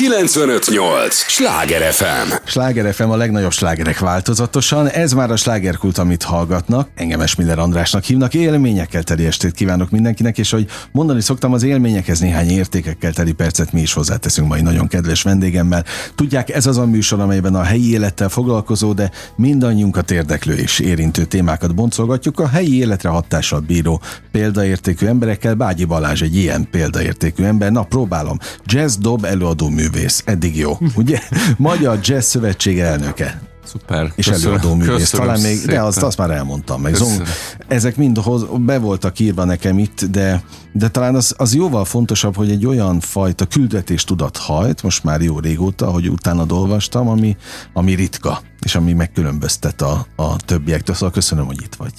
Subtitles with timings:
[0.00, 1.14] 958!
[1.14, 2.32] Sláger FM!
[2.44, 4.88] Sláger FM a legnagyobb slágerek változatosan.
[4.88, 6.88] Ez már a slágerkult, amit hallgatnak.
[6.94, 8.34] Engem Esmiller Andrásnak hívnak.
[8.34, 13.72] Élményekkel teli estét kívánok mindenkinek, és hogy mondani szoktam, az élményekhez néhány értékekkel teli percet
[13.72, 15.84] mi is hozzáteszünk mai nagyon kedves vendégemmel.
[16.14, 21.24] Tudják, ez az a műsor, amelyben a helyi élettel foglalkozó, de mindannyiunkat érdeklő és érintő
[21.24, 22.40] témákat boncolgatjuk.
[22.40, 24.00] A helyi életre hatással bíró
[24.32, 25.54] példaértékű emberekkel.
[25.54, 27.72] Bágyi Balázs egy ilyen példaértékű ember.
[27.72, 28.38] Na, próbálom.
[28.64, 30.22] Jazz dob előadó művész.
[30.26, 30.78] Eddig jó.
[30.94, 31.20] Ugye?
[31.56, 33.40] Magyar Jazz Szövetség elnöke.
[33.64, 34.12] Szuper.
[34.14, 34.52] És Köszönöm.
[34.52, 34.96] előadó művész.
[34.96, 35.84] Köszönöm Talán még, de szépen.
[35.84, 36.80] azt, azt már elmondtam.
[36.80, 36.94] Meg.
[36.94, 37.22] Zong,
[37.68, 42.36] ezek mind hoz, be voltak írva nekem itt, de, de talán az, az jóval fontosabb,
[42.36, 47.36] hogy egy olyan fajta küldetéstudat hajt, most már jó régóta, hogy utána olvastam, ami,
[47.72, 50.94] ami ritka, és ami megkülönböztet a, a többiektől.
[50.94, 51.92] Szóval köszönöm, hogy itt vagy.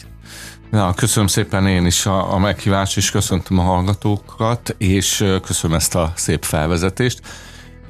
[0.72, 5.96] Ja, köszönöm szépen én is a, a meghívást, és köszöntöm a hallgatókat, és köszönöm ezt
[5.96, 7.22] a szép felvezetést.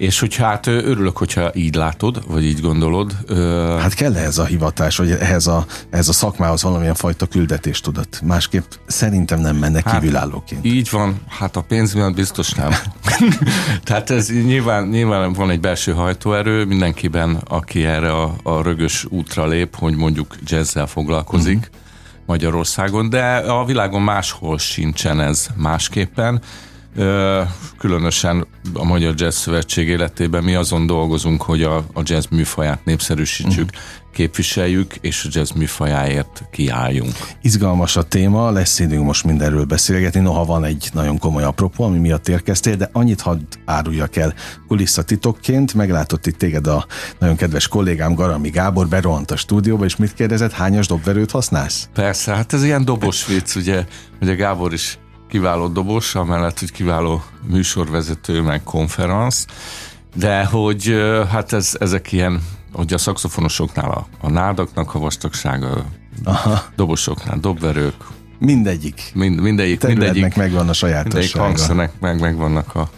[0.02, 3.18] És hogy hát örülök, hogyha így látod, vagy így gondolod.
[3.80, 8.22] Hát kell ehhez a hivatás, vagy ehhez a, ehhez a szakmához valamilyen fajta küldetéstudat.
[8.24, 10.66] Másképp szerintem nem menne Hát, kívülállóként.
[10.66, 12.72] Így van, hát a pénz miatt biztos nem.
[13.84, 19.48] Tehát ez nyilván, nyilván van egy belső hajtóerő mindenkiben, aki erre a, a rögös útra
[19.48, 21.76] lép, hogy mondjuk jazzzel foglalkozik uh-huh.
[22.26, 26.42] Magyarországon, de a világon máshol sincsen ez másképpen.
[27.78, 33.70] Különösen a Magyar Jazz Szövetség életében mi azon dolgozunk, hogy a, a jazz műfaját népszerűsítsük,
[33.70, 33.82] uh-huh.
[34.14, 37.12] képviseljük, és a jazz műfajáért kiálljunk.
[37.42, 41.98] Izgalmas a téma, lesz időnk most mindenről beszélgetni, noha van egy nagyon komoly apropó, ami
[41.98, 44.34] miatt érkeztél, de annyit hadd áruljak el
[44.68, 46.86] kulisszatitokként, meglátott itt téged a
[47.20, 51.90] nagyon kedves kollégám Garami Gábor, berohant a stúdióba, és mit kérdezett, hányas dobverőt használsz?
[51.94, 53.86] Persze, hát ez ilyen dobos vicc, ugye,
[54.22, 55.00] ugye Gábor is
[55.32, 59.46] kiváló dobos, amellett, hogy kiváló műsorvezető, meg konferenc,
[60.16, 60.96] de hogy
[61.30, 62.42] hát ez, ezek ilyen,
[62.74, 65.86] hogy a szakszofonosoknál a, a nádaknak a vastagsága,
[66.24, 67.96] Aha, dobosoknál dobverők,
[68.40, 69.12] mindegyik.
[69.14, 71.46] mind, mindegyik, Területnek mindegyik, megvan a mindegyik sajátossága.
[71.46, 72.90] hangszernek meg, megvannak a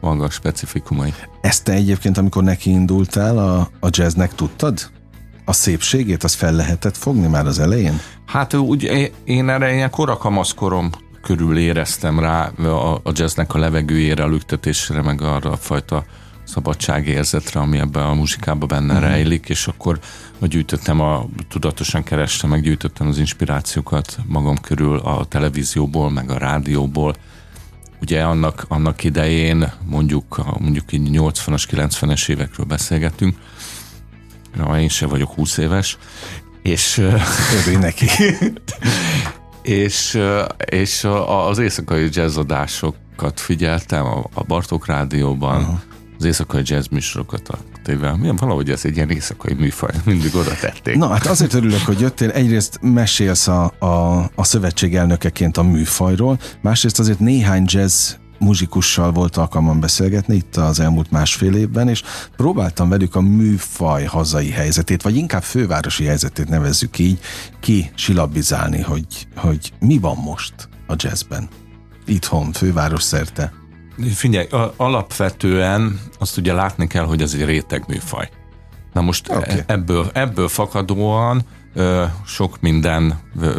[0.00, 1.14] maga specifikumai.
[1.40, 4.90] Ezt te egyébként, amikor neki indultál a, a jazznek, tudtad?
[5.44, 8.00] A szépségét, az fel lehetett fogni már az elején?
[8.26, 10.90] Hát úgy én erre ilyen korakamaszkorom
[11.22, 16.04] körül éreztem rá a, a jazznek a levegőjére, a lüktetésre, meg arra a fajta
[16.44, 19.08] szabadságérzetre, ami ebben a muzsikában benne uh-huh.
[19.08, 19.98] rejlik, és akkor
[20.40, 27.14] gyűjtöttem, a, tudatosan kerestem, meg gyűjtöttem az inspirációkat magam körül a televízióból, meg a rádióból.
[28.00, 33.36] Ugye annak, annak idején, mondjuk, mondjuk így 80-as, 90-es évekről beszélgetünk,
[34.56, 35.98] Na, én se vagyok 20 éves,
[36.62, 36.98] és
[37.60, 38.06] Örülj neki.
[39.62, 40.18] és,
[40.64, 41.06] és
[41.48, 45.78] az éjszakai jazzadásokat figyeltem a, Bartók Rádióban, uh-huh.
[46.18, 48.18] az éjszakai jazz műsorokat a tévében.
[48.18, 50.96] Milyen valahogy ez egy ilyen éjszakai műfaj, mindig oda tették.
[50.96, 52.30] Na hát azért örülök, hogy jöttél.
[52.30, 58.12] Egyrészt mesélsz a, a, a szövetség elnökeként a műfajról, másrészt azért néhány jazz
[58.42, 62.02] muzsikussal volt alkalmam beszélgetni itt az elmúlt másfél évben, és
[62.36, 67.20] próbáltam velük a műfaj hazai helyzetét, vagy inkább fővárosi helyzetét nevezzük így,
[67.60, 70.54] ki silabizálni, hogy, hogy mi van most
[70.86, 71.48] a jazzben.
[72.06, 73.52] Itthon, főváros szerte.
[74.14, 78.28] Figyelj, alapvetően azt ugye látni kell, hogy ez egy réteg műfaj.
[78.92, 79.38] Na most Oké.
[79.38, 79.60] okay.
[79.66, 81.42] ebből, ebből fakadóan
[82.26, 83.18] sok minden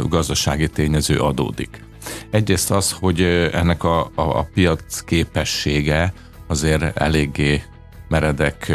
[0.10, 1.84] gazdasági tényező adódik.
[2.30, 3.22] Egyrészt az, hogy
[3.54, 6.14] ennek a, a, a piac képessége
[6.48, 7.64] azért eléggé
[8.08, 8.72] meredek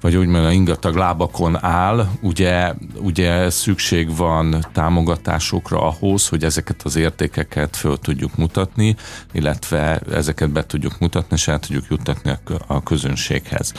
[0.00, 6.96] vagy úgymond a ingatag lábakon áll, ugye, ugye szükség van támogatásokra ahhoz, hogy ezeket az
[6.96, 8.96] értékeket föl tudjuk mutatni,
[9.32, 13.72] illetve ezeket be tudjuk mutatni, és el tudjuk juttatni a kö- a közönséghez.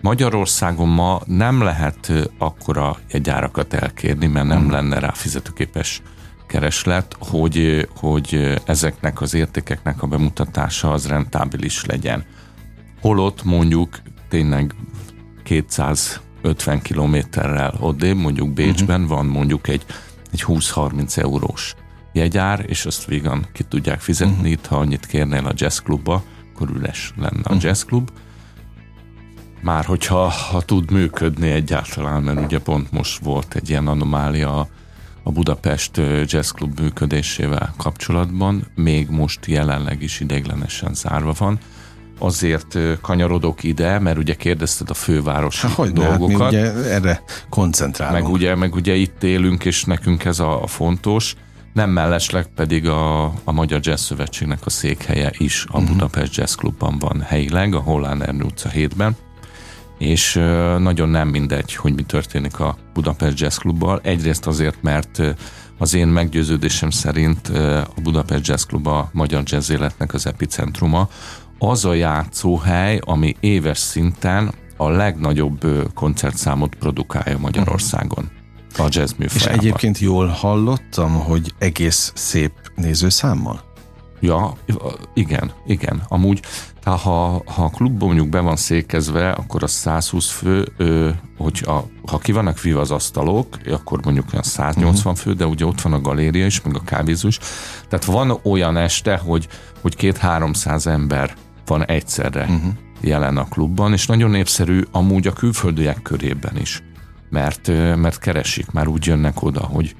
[0.00, 6.02] Magyarországon ma nem lehet akkora jegyárakat elkérni, mert nem lenne rá fizetőképes
[6.48, 12.24] kereslet, hogy, hogy ezeknek az értékeknek a bemutatása az rentábilis legyen.
[13.00, 14.74] Holott mondjuk tényleg
[15.42, 19.16] 250 kilométerrel odébb, mondjuk Bécsben uh-huh.
[19.16, 19.84] van mondjuk egy,
[20.32, 21.74] egy 20-30 eurós
[22.12, 24.50] jegyár, és azt vígan ki tudják fizetni, uh-huh.
[24.50, 26.22] itt ha annyit kérnél a jazzklubba,
[26.54, 28.10] akkor üres lenne a jazzklub.
[29.62, 34.68] Már hogyha ha tud működni egyáltalán, mert ugye pont most volt egy ilyen anomália
[35.28, 41.58] a Budapest ö, jazzklub működésével kapcsolatban, még most jelenleg is ideiglenesen zárva van.
[42.18, 46.48] Azért kanyarodok ide, mert ugye kérdezted a fővárosi Hát hogy hát mi dolgokat.
[46.48, 48.22] ugye erre koncentrálunk.
[48.22, 51.34] Meg ugye, meg ugye itt élünk, és nekünk ez a, a fontos.
[51.72, 55.92] Nem mellesleg pedig a, a Magyar Jazz Szövetségnek a székhelye is a uh-huh.
[55.92, 59.16] Budapest Jazz Clubban van helyileg, a Hollán Ernő utca 7-ben,
[59.98, 60.34] és
[60.78, 64.00] nagyon nem mindegy, hogy mi történik a Budapest Jazz Clubbal.
[64.02, 65.22] Egyrészt azért, mert
[65.78, 71.08] az én meggyőződésem szerint a Budapest Jazz Club a magyar jazz életnek az epicentruma,
[71.58, 78.30] az a játszóhely, ami éves szinten a legnagyobb koncertszámot produkálja Magyarországon.
[78.76, 79.54] A jazz műfajában.
[79.54, 83.60] És egyébként jól hallottam, hogy egész szép nézőszámmal?
[84.20, 84.52] Ja,
[85.14, 86.02] igen, igen.
[86.08, 86.40] Amúgy,
[86.96, 91.84] ha, ha a klub mondjuk be van székezve, akkor a 120 fő, ö, hogy a,
[92.06, 95.12] ha ki vannak víva az asztalok, akkor mondjuk olyan 180 uh-huh.
[95.12, 95.20] Mhm.
[95.20, 97.38] fő, de ugye ott van a galéria is, meg a kávézó is.
[97.88, 99.48] Tehát van olyan este, hogy,
[99.80, 101.34] hogy két-háromszáz ember
[101.66, 102.72] van egyszerre uh-huh.
[103.00, 106.82] jelen a klubban, és nagyon népszerű amúgy a külföldiek körében is,
[107.30, 109.96] mert, mert keresik, már úgy jönnek oda, hogy,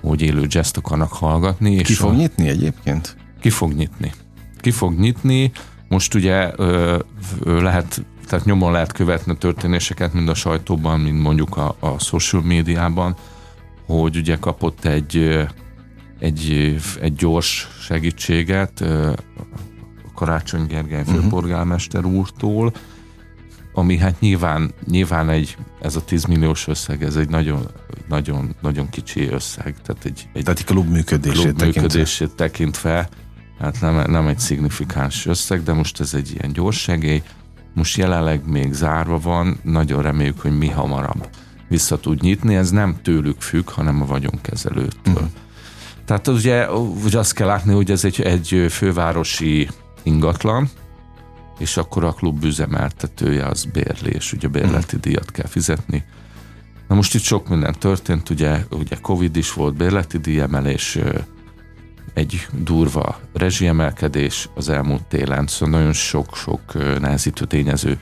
[0.00, 1.82] hogy élő jazz akarnak hallgatni.
[1.82, 2.14] Ki és fog a...
[2.14, 3.16] nyitni egyébként?
[3.40, 4.12] Ki fog nyitni.
[4.60, 5.52] Ki fog nyitni,
[5.90, 6.98] most ugye ö,
[7.40, 11.98] ö, lehet, tehát nyomon lehet követni a történéseket, mind a sajtóban, mind mondjuk a, a
[11.98, 13.16] social médiában,
[13.86, 15.46] hogy ugye kapott egy,
[16.18, 18.84] egy, egy gyors segítséget
[20.14, 22.72] Karácsony Gergely főpolgármester úrtól,
[23.72, 27.66] ami hát nyilván, nyilván egy, ez a 10 milliós összeg, ez egy nagyon,
[28.08, 29.74] nagyon, nagyon kicsi összeg.
[29.82, 31.80] Tehát egy, egy tehát egy klub működését, klub tekintve.
[31.80, 33.08] működését tekintve,
[33.60, 37.22] hát nem, nem egy szignifikáns összeg, de most ez egy ilyen gyors segély.
[37.74, 41.28] Most jelenleg még zárva van, nagyon reméljük, hogy mi hamarabb
[41.68, 42.54] vissza tud nyitni.
[42.54, 45.14] Ez nem tőlük függ, hanem a vagyonkezelőtől.
[45.14, 45.28] Uh-huh.
[46.04, 46.70] Tehát ugye,
[47.04, 49.68] ugye azt kell látni, hogy ez egy, egy fővárosi
[50.02, 50.70] ingatlan,
[51.58, 55.00] és akkor a klub üzemeltetője az bérlés, ugye bérleti mm.
[55.00, 56.04] díjat kell fizetni.
[56.88, 60.98] Na most itt sok minden történt, ugye, ugye Covid is volt, bérleti díjemelés,
[62.14, 67.98] egy durva rezsiemelkedés az elmúlt télen, szóval nagyon sok-sok nehezítő tényező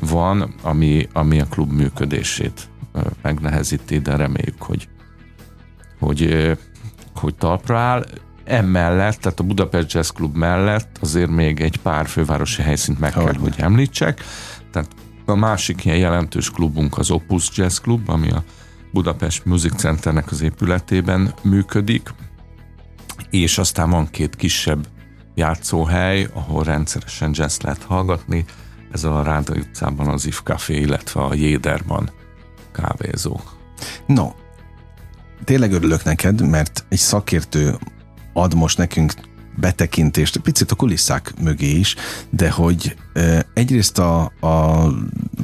[0.00, 2.68] van, ami, ami a klub működését
[3.22, 4.88] megnehezíti, de reméljük, hogy,
[5.98, 6.50] hogy,
[7.14, 8.06] hogy talpra áll.
[8.44, 13.34] Emellett, tehát a Budapest Jazz Club mellett azért még egy pár fővárosi helyszínt meg kell,
[13.34, 13.54] hogy?
[13.56, 14.24] említsek.
[14.70, 14.88] Tehát
[15.26, 18.44] a másik ilyen jelentős klubunk az Opus Jazz Club, ami a
[18.92, 22.14] Budapest Music Centernek az épületében működik,
[23.32, 24.86] és aztán van két kisebb
[25.34, 28.44] játszóhely, ahol rendszeresen jazz lehet hallgatni,
[28.92, 32.10] ez a Ráda utcában az If Café, illetve a Jéderban
[32.72, 33.40] kávézó.
[34.06, 34.30] No,
[35.44, 37.78] tényleg örülök neked, mert egy szakértő
[38.32, 39.12] ad most nekünk
[39.56, 41.96] betekintést, picit a kulisszák mögé is,
[42.30, 42.96] de hogy
[43.54, 44.86] egyrészt a, a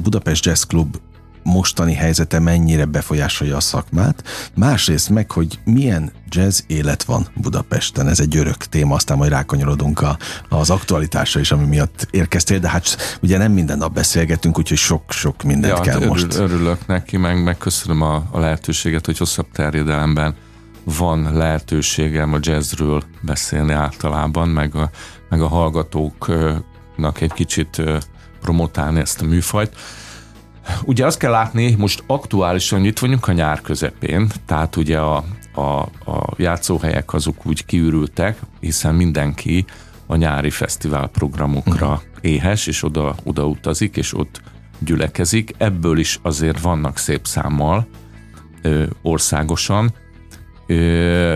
[0.01, 0.97] Budapest Jazz Club
[1.43, 4.23] mostani helyzete mennyire befolyásolja a szakmát,
[4.55, 8.07] másrészt meg, hogy milyen jazz élet van Budapesten.
[8.07, 10.17] Ez egy örök téma, aztán majd rákanyarodunk a,
[10.49, 15.43] az aktualitásra is, ami miatt érkeztél, de hát ugye nem minden nap beszélgetünk, úgyhogy sok-sok
[15.43, 16.35] mindent ja, kell hát örül, most.
[16.35, 20.35] Örülök neki, meg megköszönöm a, a lehetőséget, hogy hosszabb terjedelemben
[20.83, 24.89] van lehetőségem a jazzről beszélni általában, meg a,
[25.29, 27.81] meg a hallgatóknak egy kicsit
[28.41, 29.75] promotálni ezt a műfajt.
[30.85, 35.23] Ugye azt kell látni, most aktuálisan itt vagyunk a nyár közepén, tehát ugye a,
[35.53, 35.61] a,
[36.11, 39.65] a játszóhelyek azok úgy kiürültek, hiszen mindenki
[40.05, 42.01] a nyári fesztivál programokra uh-huh.
[42.21, 44.41] éhes, és oda, oda utazik, és ott
[44.79, 45.53] gyülekezik.
[45.57, 47.87] Ebből is azért vannak szép számmal
[48.61, 49.93] ö, országosan,
[50.71, 51.35] Ö,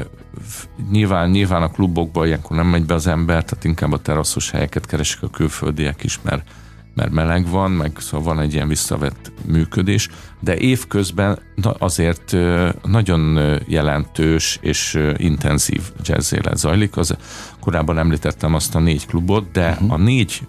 [0.91, 4.85] nyilván, nyilván a klubokban ilyenkor nem megy be az ember, tehát inkább a teraszos helyeket
[4.85, 6.47] keresik a külföldiek is, mert,
[6.93, 10.09] mert meleg van, meg szóval van egy ilyen visszavett működés,
[10.39, 11.39] de évközben
[11.79, 12.35] azért
[12.83, 16.97] nagyon jelentős és intenzív jazz élet zajlik.
[16.97, 17.15] Az,
[17.59, 19.93] korábban említettem azt a négy klubot, de uh-huh.
[19.93, 20.47] a négy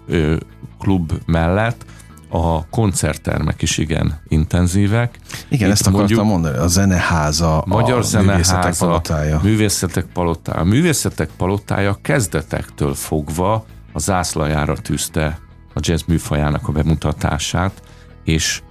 [0.79, 1.85] klub mellett
[2.29, 5.19] a koncerttermek is igen intenzívek.
[5.49, 9.39] Igen, Itt ezt akartam mondjuk, mondani, a zeneháza, Magyar a zeneháza, művészetek palotája.
[9.43, 10.59] Művészetek palotája.
[10.59, 15.39] A művészetek palotája kezdetektől fogva a zászlajára tűzte
[15.75, 17.81] a jazz műfajának a bemutatását,
[18.23, 18.61] és,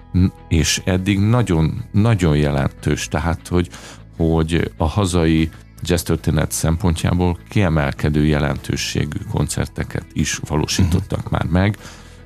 [0.48, 3.68] és eddig nagyon, nagyon jelentős, tehát hogy,
[4.16, 5.50] hogy a hazai
[5.82, 11.32] jazz történet szempontjából kiemelkedő jelentőségű koncerteket is valósítottak uh-huh.
[11.32, 11.78] már meg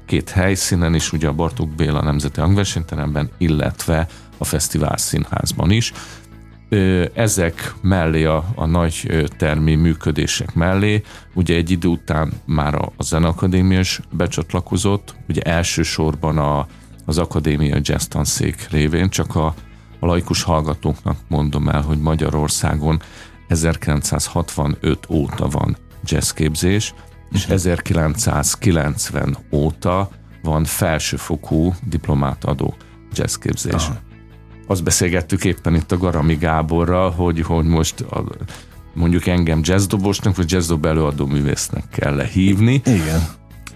[0.09, 4.07] két helyszínen is, ugye a Bartók Béla Nemzeti Hangversenyteremben, illetve
[4.39, 5.93] a Fesztivál Színházban is.
[7.15, 11.03] Ezek mellé, a, a nagy termi működések mellé,
[11.35, 16.67] ugye egy idő után már a, a Zeneakadémia is becsatlakozott, ugye elsősorban a,
[17.05, 19.55] az Akadémia Jazz Tanszék révén, csak a,
[20.01, 23.03] a laikus hallgatóknak mondom el, hogy Magyarországon
[23.47, 26.95] 1965 óta van jazzképzés,
[27.33, 30.11] és 1990 óta
[30.43, 32.75] van felsőfokú diplomátadó
[33.13, 33.73] jazzképzés.
[33.73, 34.08] Aha.
[34.71, 38.25] Azt beszélgettük éppen itt a Garami Gáborral, hogy, hogy most a,
[38.95, 42.81] mondjuk engem jazzdobosnak, vagy jazzdob előadó művésznek kell hívni.
[42.85, 43.29] Igen.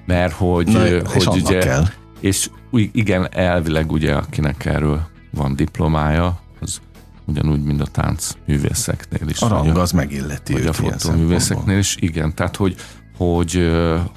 [0.06, 1.84] Mert hogy, Na, hogy és ugye, kell.
[2.20, 6.80] és igen, elvileg ugye, akinek erről van diplomája, az
[7.24, 9.40] ugyanúgy, mint a tánc művészeknél is.
[9.40, 12.34] A rang az megilleti Vagy a fotóművészeknél is, igen.
[12.34, 12.74] Tehát, hogy,
[13.16, 13.70] hogy,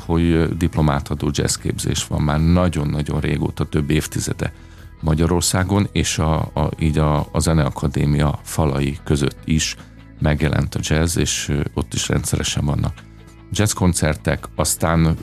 [0.05, 4.53] hogy diplomátadó jazzképzés van már nagyon-nagyon régóta, több évtizede
[5.05, 9.75] Magyarországon, és a, a, így a, a Zeneakadémia falai között is
[10.19, 12.93] megjelent a jazz, és ott is rendszeresen vannak
[13.51, 15.17] jazzkoncertek, aztán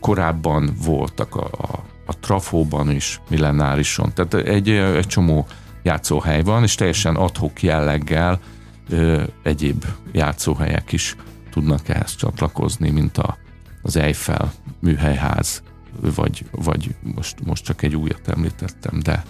[0.00, 5.46] korábban voltak a, a, a Trafóban is, millenárison, tehát egy, egy csomó
[5.82, 8.40] játszóhely van, és teljesen adhok jelleggel
[8.88, 11.16] ö, egyéb játszóhelyek is
[11.50, 13.36] tudnak ehhez csatlakozni, mint a,
[13.82, 15.62] az Eiffel műhelyház,
[16.00, 19.24] vagy, vagy most, most csak egy újat említettem, de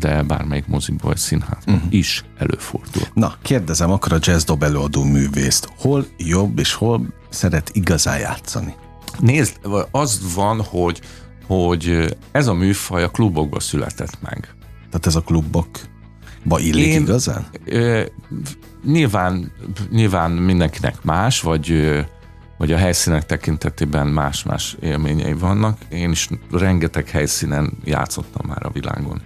[0.00, 1.94] de bármelyik moziba vagy színházban uh-huh.
[1.94, 3.02] is előfordul.
[3.14, 5.68] Na, kérdezem akkor a jazz dob előadó művészt.
[5.76, 8.74] Hol jobb és hol szeret igazán játszani?
[9.18, 9.58] Nézd,
[9.90, 11.00] az van, hogy,
[11.46, 14.54] hogy ez a műfaj a klubokba született meg.
[14.90, 17.46] Tehát ez a klubokba illik Én, igazán?
[17.64, 18.04] Ö,
[18.84, 19.52] nyilván,
[19.90, 21.70] nyilván mindenkinek más, vagy
[22.60, 25.78] vagy a helyszínek tekintetében más-más élményei vannak.
[25.88, 29.20] Én is rengeteg helyszínen játszottam már a világon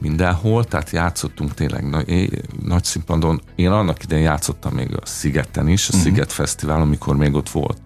[0.00, 2.30] mindenhol, tehát játszottunk tényleg nagy,
[2.62, 3.40] nagy színpadon.
[3.54, 6.08] Én annak idején játszottam még a Szigeten is, a uh-huh.
[6.08, 7.78] Sziget Fesztivál, amikor még ott volt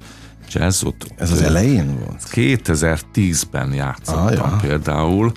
[0.52, 0.82] jazz.
[0.84, 2.22] Ott, Ez az elején volt?
[2.32, 4.58] 2010-ben játszottam ah, ja.
[4.60, 5.32] például.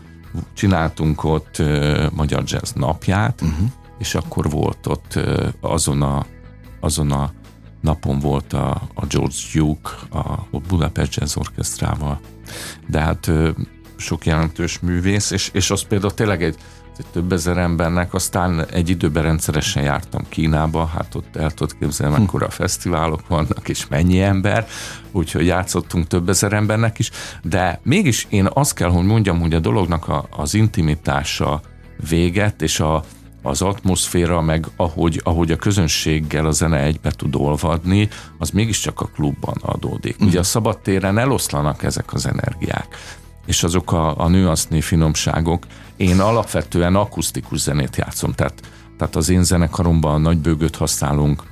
[0.53, 3.67] Csináltunk ott uh, Magyar Jazz napját, uh-huh.
[3.97, 6.25] és akkor volt ott uh, azon a,
[6.79, 7.31] azon a
[7.83, 10.17] napon volt a, a George Duke a,
[10.51, 12.19] a Budapest Jazz Orchestrával.
[12.87, 13.31] De hát
[13.95, 16.55] sok jelentős művész, és, és az például tényleg egy,
[16.97, 22.15] egy több ezer embernek, aztán egy időben rendszeresen jártam Kínába, hát ott el tudod képzelni,
[22.15, 22.21] hm.
[22.21, 24.67] mekkora fesztiválok vannak, és mennyi ember,
[25.11, 27.11] úgyhogy játszottunk több ezer embernek is,
[27.43, 31.61] de mégis én azt kell, hogy mondjam, hogy a dolognak a, az intimitása
[32.09, 33.03] véget, és a,
[33.43, 39.05] az atmoszféra, meg ahogy, ahogy a közönséggel a zene egybe tud olvadni, az mégiscsak a
[39.05, 40.15] klubban adódik.
[40.19, 42.97] Ugye a szabadtéren eloszlanak ezek az energiák
[43.45, 45.65] és azok a, a nüansznyi finomságok.
[45.95, 48.61] Én alapvetően akusztikus zenét játszom, tehát,
[48.97, 51.43] tehát az én zenekaromban nagy bőgőt használunk,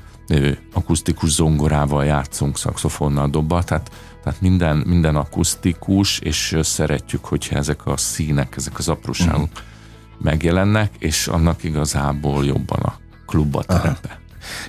[0.73, 3.91] akusztikus zongorával játszunk, szaxofonnal, dobbal, tehát,
[4.23, 9.69] tehát minden, minden akusztikus, és szeretjük, hogyha ezek a színek, ezek az apróságok uh-huh.
[10.23, 12.93] Megjelennek, és annak igazából jobban a
[13.25, 14.19] klubba terepe.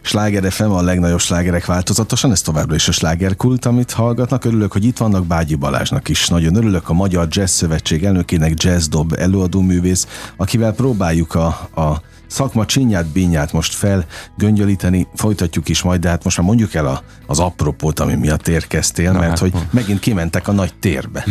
[0.02, 4.44] Sláger FM a legnagyobb slágerek változatosan, ez továbbra is a slágerkult, amit hallgatnak.
[4.44, 6.28] Örülök, hogy itt vannak Bágyi Balázsnak is.
[6.28, 10.06] Nagyon örülök a Magyar Jazz Szövetség elnökének Jazz Dob előadó művész,
[10.36, 16.36] akivel próbáljuk a, a szakma csinyát, bínyát most felgöngyölíteni, folytatjuk is majd, de hát most
[16.36, 20.48] már mondjuk el a, az apropót, ami miatt érkeztél, Na, mert hát, hogy megint kimentek
[20.48, 21.26] a nagy térbe.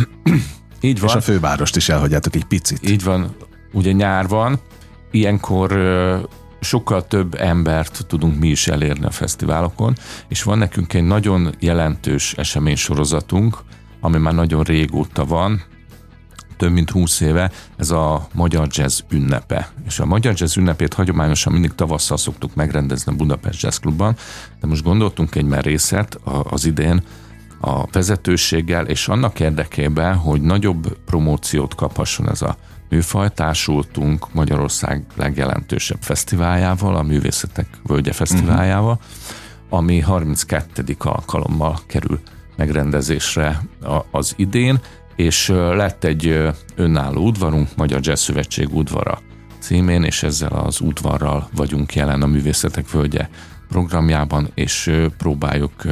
[0.81, 1.09] Így van.
[1.09, 2.89] És a fővárost is elhagyjátok egy picit.
[2.89, 3.35] Így van.
[3.71, 4.59] Ugye nyár van,
[5.11, 5.71] ilyenkor
[6.59, 9.95] sokkal több embert tudunk mi is elérni a fesztiválokon,
[10.27, 13.57] és van nekünk egy nagyon jelentős eseménysorozatunk,
[13.99, 15.63] ami már nagyon régóta van,
[16.57, 19.71] több mint 20 éve, ez a Magyar Jazz ünnepe.
[19.85, 24.15] És a Magyar Jazz ünnepét hagyományosan mindig tavasszal szoktuk megrendezni a Budapest Jazz Clubban,
[24.59, 27.03] de most gondoltunk egy merészet az idén
[27.61, 32.57] a vezetőséggel, és annak érdekében, hogy nagyobb promóciót kaphasson ez a
[32.91, 39.79] műfaj, társultunk Magyarország legjelentősebb fesztiváljával, a Művészetek Völgye Fesztiváljával, uh-huh.
[39.79, 40.95] ami 32.
[40.97, 42.19] alkalommal kerül
[42.55, 43.61] megrendezésre
[44.11, 44.79] az idén,
[45.15, 49.21] és lett egy önálló udvarunk, Magyar Jazz Szövetség udvara
[49.59, 53.29] címén, és ezzel az udvarral vagyunk jelen a Művészetek Völgye
[53.69, 55.85] programjában, és próbáljuk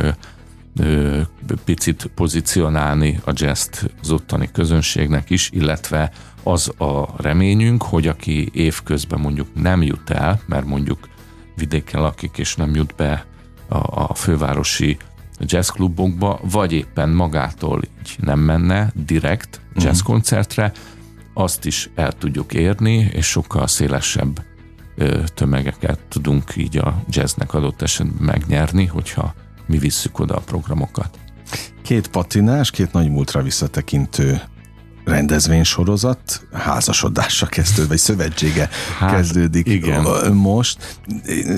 [1.66, 6.12] picit pozícionálni a jazz az ottani közönségnek is, illetve
[6.44, 11.10] az a reményünk, hogy aki évközben mondjuk nem jut el, mert mondjuk
[11.56, 13.26] vidéken lakik és nem jut be
[13.68, 14.98] a, a fővárosi
[15.40, 19.86] jazzklubokba, vagy éppen magától így nem menne direkt mhm.
[19.86, 20.72] jazzkoncertre,
[21.34, 24.48] azt is el tudjuk érni, és sokkal szélesebb
[25.34, 29.34] tömegeket tudunk így a jazznek adott esetben megnyerni, hogyha
[29.68, 31.20] mi visszük oda a programokat.
[31.82, 34.42] Két patinás, két nagy múltra visszatekintő
[35.10, 40.34] rendezvénysorozat házasodásra kezdődik, vagy szövetsége hát, kezdődik igen.
[40.34, 40.98] most.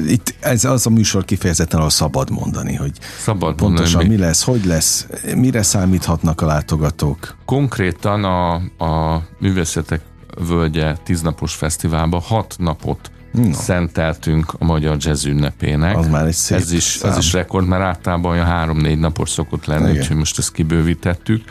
[0.08, 4.44] Itt ez az a műsor kifejezetten, ahol szabad mondani, hogy szabad pontosan mondani, mi lesz,
[4.44, 7.36] hogy lesz, mire számíthatnak a látogatók.
[7.46, 8.54] Konkrétan a,
[8.86, 10.02] a Művészetek
[10.48, 13.54] Völgye tíznapos fesztiválba hat napot No.
[13.54, 15.98] szenteltünk a magyar jazz ünnepének.
[15.98, 17.12] Az már egy szép ez is, szám.
[17.12, 21.44] ez is rekord, mert általában olyan három-négy napos szokott lenni, úgyhogy most ezt kibővítettük.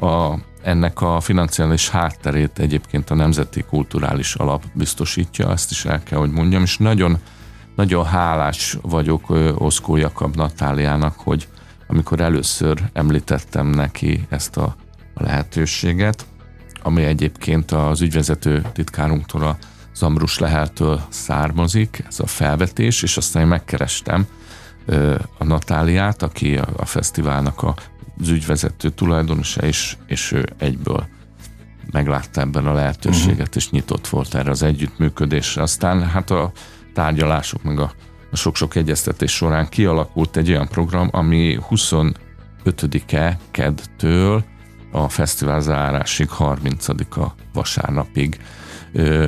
[0.00, 6.18] A, ennek a financiális hátterét egyébként a Nemzeti Kulturális Alap biztosítja, ezt is el kell,
[6.18, 7.18] hogy mondjam, és nagyon,
[7.76, 11.48] nagyon hálás vagyok Oszkó Jakab Natáliának, hogy
[11.86, 14.76] amikor először említettem neki ezt a,
[15.14, 16.26] lehetőséget,
[16.82, 19.56] ami egyébként az ügyvezető titkárunktól a
[19.94, 24.26] Zambrus Leheltől származik, ez a felvetés, és aztán én megkerestem
[25.38, 27.74] a Natáliát, aki a, a fesztiválnak a,
[28.20, 31.06] az ügyvezető tulajdonosa, és, és ő egyből
[31.90, 33.56] meglátta ebben a lehetőséget, uh-huh.
[33.56, 35.62] és nyitott volt erre az együttműködésre.
[35.62, 36.52] Aztán hát a
[36.94, 37.92] tárgyalások, meg a,
[38.30, 44.44] a sok-sok egyeztetés során kialakult egy olyan program, ami 25-e kedtől
[44.92, 48.40] a fesztivál zárásig, 30-a vasárnapig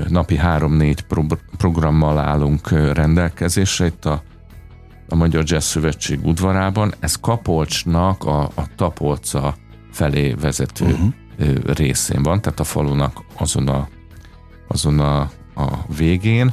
[0.09, 4.23] napi 3-4 pro- programmal állunk rendelkezésre itt a,
[5.09, 6.95] a Magyar Jazz Szövetség udvarában.
[7.01, 9.55] Ez Kapolcsnak a, a Tapolca
[9.93, 11.75] felé vezető uh-huh.
[11.75, 13.89] részén van, tehát a falunak azon a,
[14.69, 15.21] azon a,
[15.55, 16.53] a végén.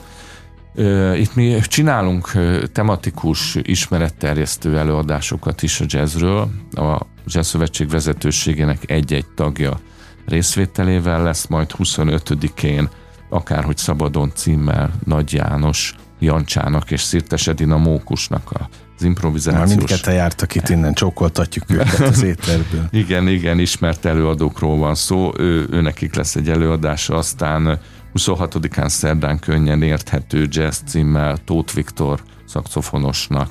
[1.15, 2.31] Itt mi csinálunk
[2.71, 6.49] tematikus ismeretterjesztő előadásokat is a jazzről.
[6.71, 9.79] A Jazz Szövetség vezetőségének egy-egy tagja
[10.25, 12.89] részvételével lesz majd 25-én
[13.29, 18.51] akárhogy szabadon címmel Nagy János Jancsának és Szirtes Edina Mókusnak
[18.97, 19.67] az improvizációs...
[19.67, 22.87] Már mindketten jártak itt innen, csókoltatjuk őket az éterből.
[23.03, 27.79] igen, igen, ismert előadókról van szó, ő, ő nekik lesz egy előadása, aztán
[28.13, 33.49] 26-án szerdán könnyen érthető jazz címmel Tóth Viktor szakszofonosnak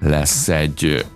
[0.00, 1.06] lesz egy,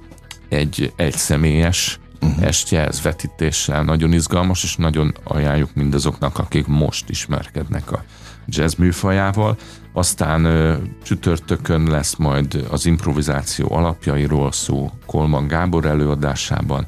[0.48, 2.42] egy, egy személyes uh-huh.
[2.42, 8.04] estje, ez vetítéssel nagyon izgalmas, és nagyon ajánljuk mindazoknak, akik most ismerkednek a
[8.46, 9.56] jazz műfajával.
[9.92, 16.86] Aztán ö, csütörtökön lesz majd az improvizáció alapjairól szó Kolman Gábor előadásában.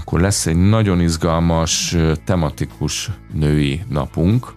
[0.00, 4.54] Akkor lesz egy nagyon izgalmas, tematikus női napunk,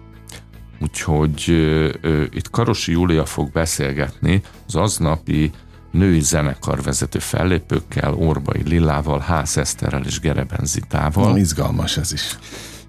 [0.80, 5.50] úgyhogy ö, ö, itt Karosi Júlia fog beszélgetni az aznapi
[5.90, 11.30] női zenekarvezető fellépőkkel, Orbai Lillával, Ház Eszterrel és Gereben Zitával.
[11.30, 12.38] Na, izgalmas ez is.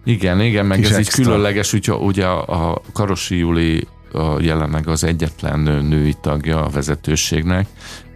[0.04, 1.22] Igen, igen, meg Kis ez extra.
[1.22, 7.68] így különleges, ugye, ugye a Karosi Júli a jelenleg az egyetlen női tagja a vezetőségnek,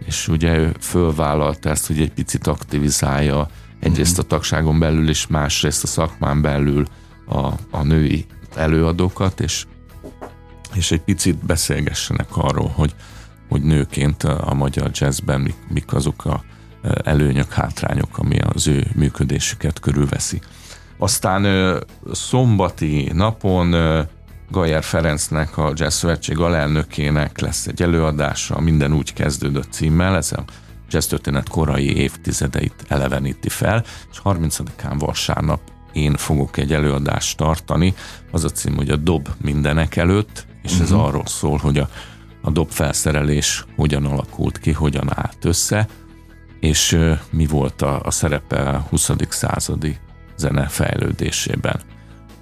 [0.06, 3.48] és ugye ő fölvállalta ezt, hogy egy picit aktivizálja
[3.80, 6.84] egyrészt a tagságon belül, és másrészt a szakmán belül
[7.26, 9.64] a, a női előadókat, és,
[10.74, 12.94] és egy picit beszélgessenek arról, hogy
[13.54, 16.44] hogy nőként a magyar jazzben mik, mik azok a
[16.82, 20.40] e, előnyök, hátrányok, ami az ő működésüket körülveszi.
[20.98, 21.76] Aztán
[22.12, 23.74] szombati napon
[24.50, 30.44] Gajer Ferencnek, a Jazz Szövetség alelnökének lesz egy előadása, minden úgy kezdődött címmel, ez a
[30.90, 35.60] jazz történet korai évtizedeit eleveníti fel, és 30-án vasárnap
[35.92, 37.94] én fogok egy előadást tartani,
[38.30, 40.86] az a cím, hogy a dob mindenek előtt, és uh-huh.
[40.86, 41.00] ez mhm.
[41.00, 41.88] arról szól, hogy a
[42.44, 45.88] a dobfelszerelés hogyan alakult ki, hogyan állt össze,
[46.60, 46.98] és
[47.30, 49.10] mi volt a, a szerepe a 20.
[49.28, 49.96] századi
[50.36, 51.80] zene fejlődésében.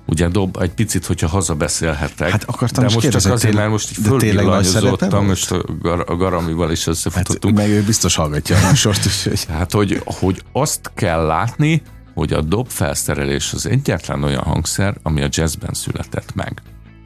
[0.06, 2.30] Ugye dob egy picit, hogyha hazabeszélhetek.
[2.30, 6.70] Hát akartam de most csak azért, mert most így fölvillanyozottam, most a, gar, a Garamival
[6.70, 7.58] is összefutottunk.
[7.58, 9.24] Hát, meg ő biztos hallgatja a sort is.
[9.24, 9.44] Hogy...
[9.48, 11.82] Hát, hogy, hogy azt kell látni,
[12.14, 16.62] hogy a dob felszerelés az egyetlen olyan hangszer, ami a jazzben született meg.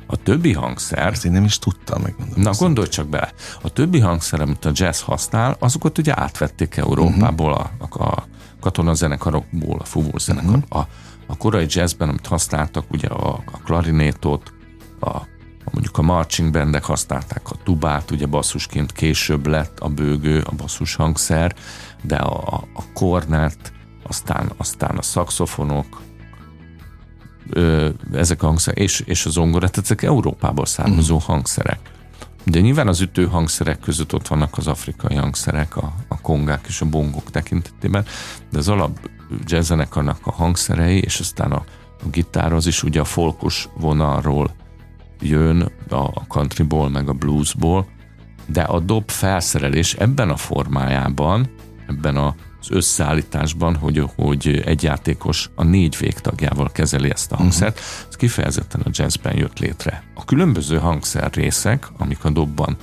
[0.07, 1.13] A többi hangszer...
[1.13, 2.43] Ezt én nem is tudtam, megmondom.
[2.43, 3.33] Na, gondolj csak bele.
[3.63, 7.71] A többi hangszer, amit a jazz használ, azokat ugye átvették Európából, a,
[8.05, 8.27] a
[8.61, 10.57] katonazenekarokból, a fúvó zenekar.
[10.57, 10.79] Uh-huh.
[10.81, 10.89] A,
[11.27, 14.53] a korai jazzben, amit használtak, ugye a, a klarinétot,
[15.01, 20.41] a, a mondjuk a marching bandek használták a tubát, ugye basszusként később lett a bőgő,
[20.41, 21.55] a basszus hangszer,
[22.03, 23.73] de a, a kornet,
[24.09, 26.01] aztán, aztán a szakszofonok,
[27.51, 31.27] ö, ezek a hangszerek, és, és a zongora, tehát ezek Európából származó mm.
[31.27, 31.79] hangszerek.
[32.45, 36.81] De nyilván az ütő hangszerek között ott vannak az afrikai hangszerek, a, a kongák és
[36.81, 38.05] a bongok tekintetében,
[38.51, 39.11] de az alap
[39.45, 41.65] jazzzenekarnak a hangszerei, és aztán a,
[42.05, 44.51] a gitár az is ugye a folkos vonalról
[45.21, 47.87] jön, a countryból, meg a bluesból,
[48.47, 51.51] de a dob felszerelés ebben a formájában,
[51.89, 52.35] ebben a
[52.69, 58.81] az összeállításban, hogy, hogy egy játékos a négy végtagjával kezeli ezt a hangszert, ez kifejezetten
[58.81, 60.03] a jazzben jött létre.
[60.15, 62.77] A különböző hangszer részek, amik a dobban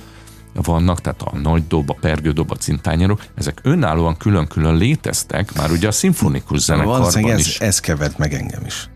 [0.54, 5.88] vannak, tehát a nagy dob, a pergődob, a cintányarok, ezek önállóan külön-külön léteztek, már ugye
[5.88, 7.60] a szimfonikus zenekarban ez, is.
[7.60, 8.88] ez kevert meg engem is.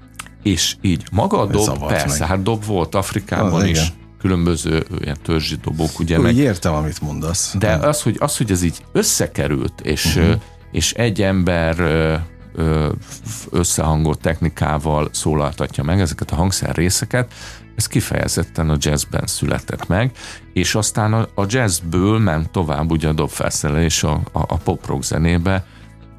[0.42, 2.28] És így maga a dob, persze, meg.
[2.28, 3.92] hát dob volt Afrikában az, is, igen.
[4.20, 6.16] különböző ilyen törzsi dobok, ugye.
[6.16, 7.54] Úgy meg, értem, amit mondasz.
[7.58, 10.40] De az hogy, az, hogy ez így összekerült, és, uh-huh.
[10.72, 11.76] És egy ember
[13.50, 17.34] összehangolt technikával szólaltatja meg ezeket a hangszer részeket,
[17.76, 20.10] ez kifejezetten a jazzben született meg,
[20.52, 25.64] és aztán a, a jazzből ment tovább ugye a dobfelszerelés a, a, a pop-rock zenébe,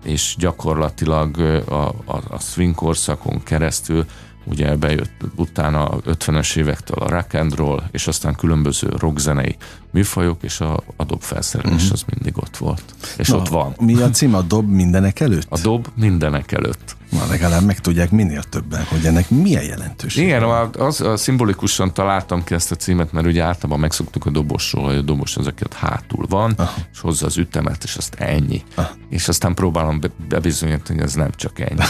[0.03, 4.05] és gyakorlatilag a, a, a swing korszakon keresztül
[4.49, 9.55] ugye bejött utána a 50-es évektől a rock and roll, és aztán különböző rockzenei
[9.91, 11.91] műfajok, és a, a dob felszerelés uh-huh.
[11.91, 12.83] az mindig ott volt.
[13.17, 13.73] És Na, ott van.
[13.79, 14.35] Mi a cím?
[14.35, 15.47] A dob mindenek előtt?
[15.49, 16.97] A dob mindenek előtt.
[17.09, 20.23] Na, legalább meg tudják minél többen, hogy ennek milyen jelentőség.
[20.23, 24.85] Igen, az, az, szimbolikusan találtam ki ezt a címet, mert ugye általában megszoktuk a dobosról,
[24.85, 26.73] hogy a dobos az, aki hátul van, Aha.
[26.93, 28.63] és hozza az ütemet, és azt ennyi.
[28.75, 28.89] Aha.
[29.09, 31.83] És aztán próbálom bebizonyítani, hogy ez nem csak ennyi.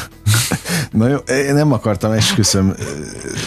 [0.91, 2.75] Na jó, én nem akartam esküszöm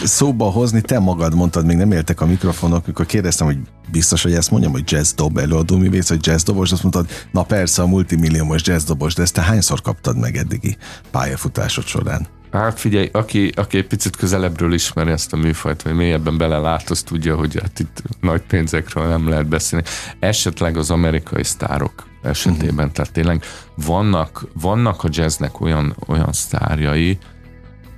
[0.03, 3.57] szóba hozni, te magad mondtad, még nem éltek a mikrofonok, amikor kérdeztem, hogy
[3.91, 7.43] biztos, hogy ezt mondjam, hogy jazz dob előadó művész, vagy jazz dobos, azt mondtad, na
[7.43, 10.77] persze a multimilliómos jazz dobos, de ezt te hányszor kaptad meg eddigi
[11.11, 12.27] pályafutásod során?
[12.51, 17.01] Hát figyelj, aki, aki egy picit közelebbről ismeri ezt a műfajt, vagy mélyebben belelát, az
[17.01, 19.85] tudja, hogy hát itt nagy pénzekről nem lehet beszélni.
[20.19, 22.91] Esetleg az amerikai sztárok esetében, uh-huh.
[22.91, 23.43] tehát tényleg
[23.75, 27.17] vannak, vannak a jazznek olyan, olyan sztárjai,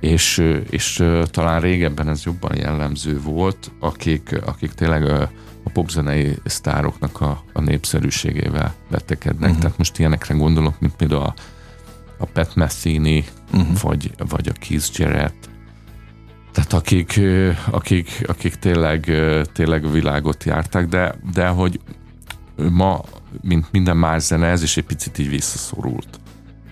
[0.00, 5.28] és, és talán régebben ez jobban jellemző volt, akik, akik tényleg
[5.76, 9.48] popzenei sztároknak a, a népszerűségével vetekednek.
[9.48, 9.60] Uh-huh.
[9.60, 11.34] Tehát most ilyenekre gondolok, mint például a,
[12.18, 13.80] a Pat Metheny, uh-huh.
[13.80, 15.48] vagy, vagy a Keith Jarrett,
[16.52, 17.20] tehát akik,
[17.70, 19.12] akik, akik tényleg,
[19.52, 21.80] tényleg a világot járták, de, de hogy
[22.70, 23.00] ma,
[23.40, 26.20] mint minden más zene, ez is egy picit így visszaszorult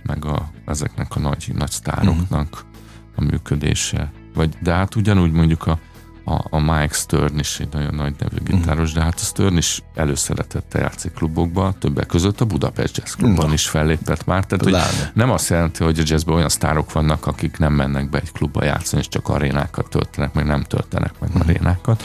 [0.02, 2.68] meg a, ezeknek a nagy, nagy sztároknak uh-huh.
[3.14, 4.12] a működése.
[4.34, 5.78] Vagy, de hát ugyanúgy mondjuk a,
[6.24, 8.56] a, a Mike Stern is egy nagyon nagy nevű mhm.
[8.56, 13.52] gitáros, de hát a Stern is előszeretette játszik klubokba, többek között a Budapest Jazz Klubban
[13.52, 17.58] is fellépett már, tehát hogy nem azt jelenti, hogy a jazzben olyan sztárok vannak, akik
[17.58, 21.48] nem mennek be egy klubba játszani, és csak arénákat töltenek, meg nem töltenek meg uh-huh.
[21.48, 22.04] arénákat.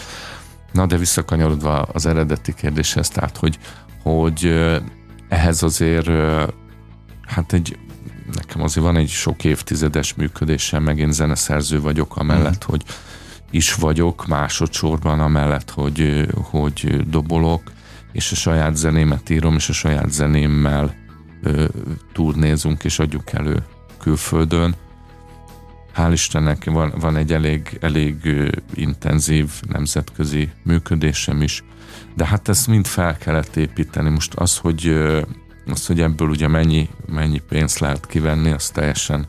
[0.72, 3.60] Na, de visszakanyarodva az eredeti kérdéshez, tehát, hogy,
[4.04, 4.54] hogy
[5.30, 6.10] ehhez azért
[7.26, 7.78] hát egy
[8.34, 12.70] nekem azért van egy sok évtizedes működésem, meg én zeneszerző vagyok, amellett, uh-huh.
[12.70, 12.84] hogy
[13.50, 17.72] is vagyok másodszorban, amellett, hogy, hogy dobolok,
[18.12, 20.96] és a saját zenémet írom, és a saját zenémmel
[21.42, 21.66] ö,
[22.14, 23.64] turnézunk, és adjuk elő
[24.00, 24.76] külföldön.
[25.96, 31.64] Hál' Istennek van, van egy elég, elég ö, intenzív nemzetközi működésem is,
[32.16, 34.10] de hát ezt mind fel kellett építeni.
[34.10, 35.22] Most az, hogy, ö,
[35.66, 39.28] az, hogy ebből ugye mennyi, mennyi pénzt lehet kivenni, az teljesen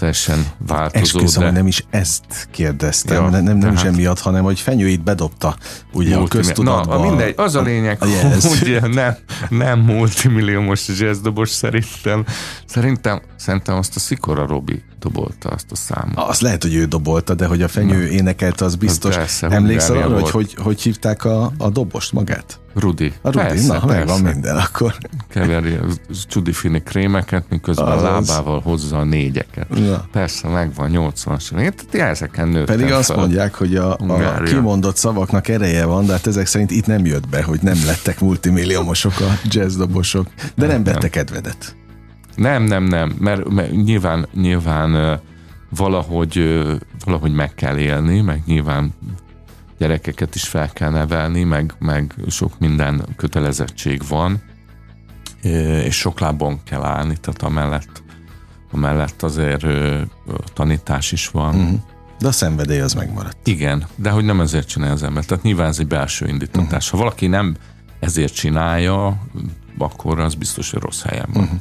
[0.00, 1.18] teljesen változó.
[1.18, 1.50] Esküszöm, de...
[1.50, 3.74] nem is ezt kérdeztem, ja, nem, nem, nem tehát...
[3.74, 5.56] is emiatt, hanem hogy fenyőit bedobta
[5.92, 6.42] ugye Multimi...
[6.42, 6.96] a köztudatba.
[6.96, 9.16] Na, mindegy, az a lényeg, a, a hogy nem,
[9.48, 12.24] nem multimilliómos jazzdobos szerintem.
[12.64, 16.16] Szerintem, szerintem azt a Szikora Robi dobolta azt a számot.
[16.16, 18.08] Azt lehet, hogy ő dobolta, de hogy a fenyő Na.
[18.08, 19.16] énekelte, az biztos.
[19.16, 22.60] Az Emlékszel arra, hogy, hogy hogy hívták a, a dobost magát?
[22.74, 23.12] Rudi.
[23.22, 24.04] A Rudi, persze, na, persze.
[24.04, 24.94] van minden akkor.
[25.28, 25.84] Keveri a
[26.28, 28.02] csudifini krémeket, miközben az.
[28.02, 29.68] lábával hozza a négyeket.
[29.68, 30.04] Na.
[30.12, 31.60] Persze, megvan 80-as.
[31.92, 33.16] Én ezeken nőttem Pedig azt fel.
[33.16, 37.28] mondják, hogy a, a kimondott szavaknak ereje van, de hát ezek szerint itt nem jött
[37.28, 40.26] be, hogy nem lettek multimilliómosok a jazzdobosok.
[40.54, 41.74] De nem, nem vette kedvedet.
[42.36, 45.20] Nem, nem, nem, mert, mert nyilván, nyilván
[45.76, 46.62] valahogy,
[47.04, 48.94] valahogy meg kell élni, meg nyilván
[49.78, 54.42] gyerekeket is fel kell nevelni, meg, meg sok minden kötelezettség van,
[55.84, 58.02] és sok lábon kell állni, tehát amellett,
[58.72, 59.66] amellett azért
[60.54, 61.54] tanítás is van.
[61.54, 61.80] Uh-huh.
[62.18, 63.46] De a szenvedély az megmaradt.
[63.46, 65.24] Igen, de hogy nem ezért csinálja az ember.
[65.24, 66.84] Tehát nyilván ez egy belső indítatás.
[66.84, 66.90] Uh-huh.
[66.90, 67.56] Ha valaki nem
[68.00, 69.20] ezért csinálja,
[69.78, 71.42] akkor az biztos, hogy rossz helyen van.
[71.42, 71.60] Uh-huh.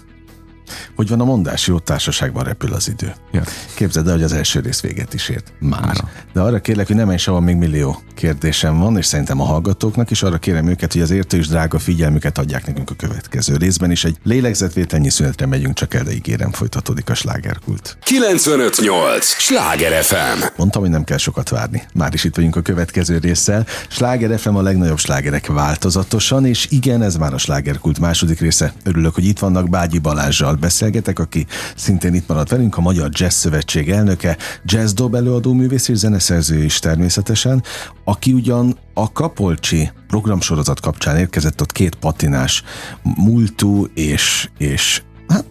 [0.96, 3.14] Hogy van a mondás, jó társaságban repül az idő.
[3.32, 3.44] Ja.
[3.76, 5.54] Képzeld el, hogy az első rész véget is ért.
[5.60, 5.96] Már.
[5.96, 6.10] Ja.
[6.34, 10.12] De arra kérlek, hogy nem menj sehova, még millió kérdésem van, és szerintem a hallgatóknak
[10.12, 13.92] is arra kérem őket, hogy az értő és drága figyelmüket adják nekünk a következő részben,
[13.92, 17.98] és egy lélegzetvételnyi szünetre megyünk csak el, de ígérem, folytatódik a slágerkult.
[18.04, 19.26] 958!
[19.26, 20.44] Sláger FM!
[20.56, 21.84] Mondtam, hogy nem kell sokat várni.
[21.94, 23.66] Már is itt vagyunk a következő résszel.
[23.90, 28.74] Sláger FM a legnagyobb slágerek változatosan, és igen, ez már a slágerkult második része.
[28.84, 31.45] Örülök, hogy itt vannak Bágyi Balázsjal, beszélgetek, aki
[31.76, 36.63] szintén itt maradt velünk, a Magyar Jazz Szövetség elnöke, jazz dob előadó művész és zeneszerző
[36.63, 37.63] is természetesen,
[38.04, 42.63] aki ugyan a Kapolcsi programsorozat kapcsán érkezett ott két patinás
[43.02, 45.45] múltú és, és hát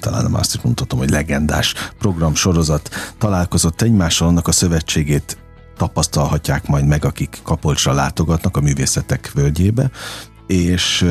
[0.00, 5.38] talán azt is mondhatom, hogy legendás programsorozat találkozott egymással, annak a szövetségét
[5.76, 9.90] tapasztalhatják majd meg, akik Kapolcsra látogatnak a művészetek völgyébe,
[10.46, 11.06] és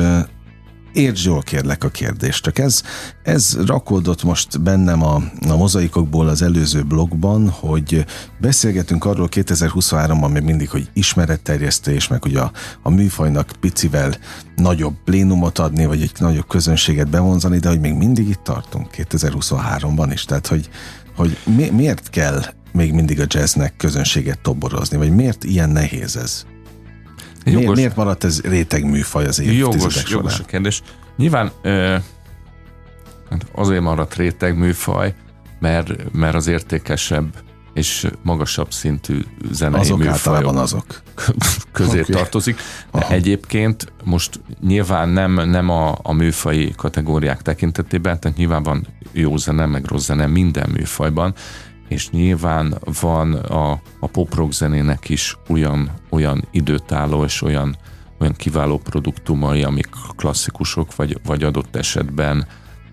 [0.92, 2.82] Értsd jól kérlek a kérdést, csak ez,
[3.22, 5.14] ez rakódott most bennem a,
[5.48, 8.04] a mozaikokból az előző blogban, hogy
[8.40, 14.14] beszélgetünk arról 2023-ban még mindig, hogy ismeretterjesztés, meg hogy a, a műfajnak picivel
[14.56, 20.08] nagyobb plénumot adni, vagy egy nagyobb közönséget bevonzani, de hogy még mindig itt tartunk 2023-ban
[20.12, 20.68] is, tehát hogy,
[21.16, 26.44] hogy mi, miért kell még mindig a jazznek közönséget toborozni, vagy miért ilyen nehéz ez?
[27.44, 30.10] Jogos, miért, miért maradt ez réteg műfaj az évtizedek jogos, során?
[30.10, 30.82] Jogos a kérdés.
[31.16, 31.96] Nyilván ö,
[33.30, 35.14] hát azért maradt réteg műfaj,
[35.58, 37.34] mert, mert az értékesebb
[37.74, 40.84] és magasabb szintű zenei azok műfajok azok.
[41.72, 42.14] közé okay.
[42.14, 42.60] tartozik.
[42.92, 49.36] De egyébként most nyilván nem, nem a, a műfai kategóriák tekintetében, tehát nyilván van jó
[49.36, 51.34] zene, meg rossz zene minden műfajban,
[51.90, 57.76] és nyilván van a, a pop-rock zenének is olyan, olyan időtálló és olyan,
[58.18, 62.46] olyan kiváló produktumai, amik klasszikusok, vagy, vagy adott esetben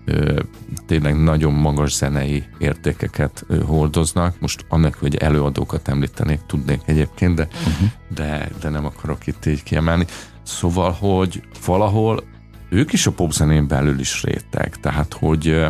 [0.04, 0.40] ö,
[0.86, 4.40] tényleg nagyon magas zenei értékeket ö, hordoznak.
[4.40, 7.88] Most annak, hogy előadókat említenék, tudnék egyébként, de, uh-huh.
[8.14, 10.06] de, de nem akarok itt így kiemelni.
[10.42, 12.24] Szóval, hogy valahol
[12.70, 15.66] ők is a popzenén belül is réteg, tehát hogy,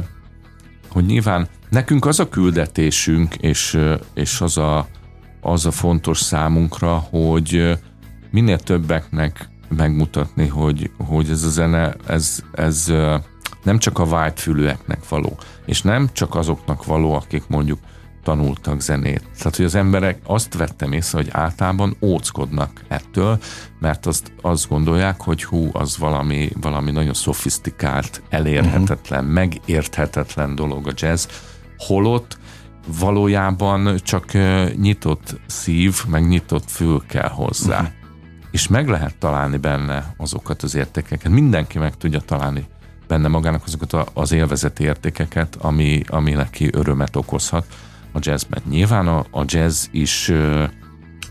[0.89, 3.79] hogy nyilván Nekünk az a küldetésünk, és,
[4.15, 4.87] és az, a,
[5.41, 7.79] az a fontos számunkra, hogy
[8.31, 12.93] minél többeknek megmutatni, hogy, hogy ez a zene, ez, ez
[13.63, 17.79] nem csak a vágyfülőeknek való, és nem csak azoknak való, akik mondjuk
[18.23, 19.23] tanultak zenét.
[19.39, 23.39] Tehát, hogy az emberek azt vettem észre, hogy általában óckodnak ettől,
[23.81, 29.35] mert azt, azt gondolják, hogy hú, az valami, valami nagyon szofisztikált, elérhetetlen, uh-huh.
[29.35, 31.27] megérthetetlen dolog a jazz,
[31.79, 32.39] holott
[32.99, 34.33] valójában csak
[34.77, 37.81] nyitott szív, meg nyitott fül kell hozzá.
[37.81, 37.93] Uh-huh.
[38.51, 41.33] És meg lehet találni benne azokat az értékeket.
[41.33, 42.67] Mindenki meg tudja találni
[43.09, 47.67] benne magának azokat az élvezeti értékeket, ami, ami neki örömet okozhat
[48.13, 48.63] a jazzben.
[48.69, 50.33] Nyilván a, a jazz is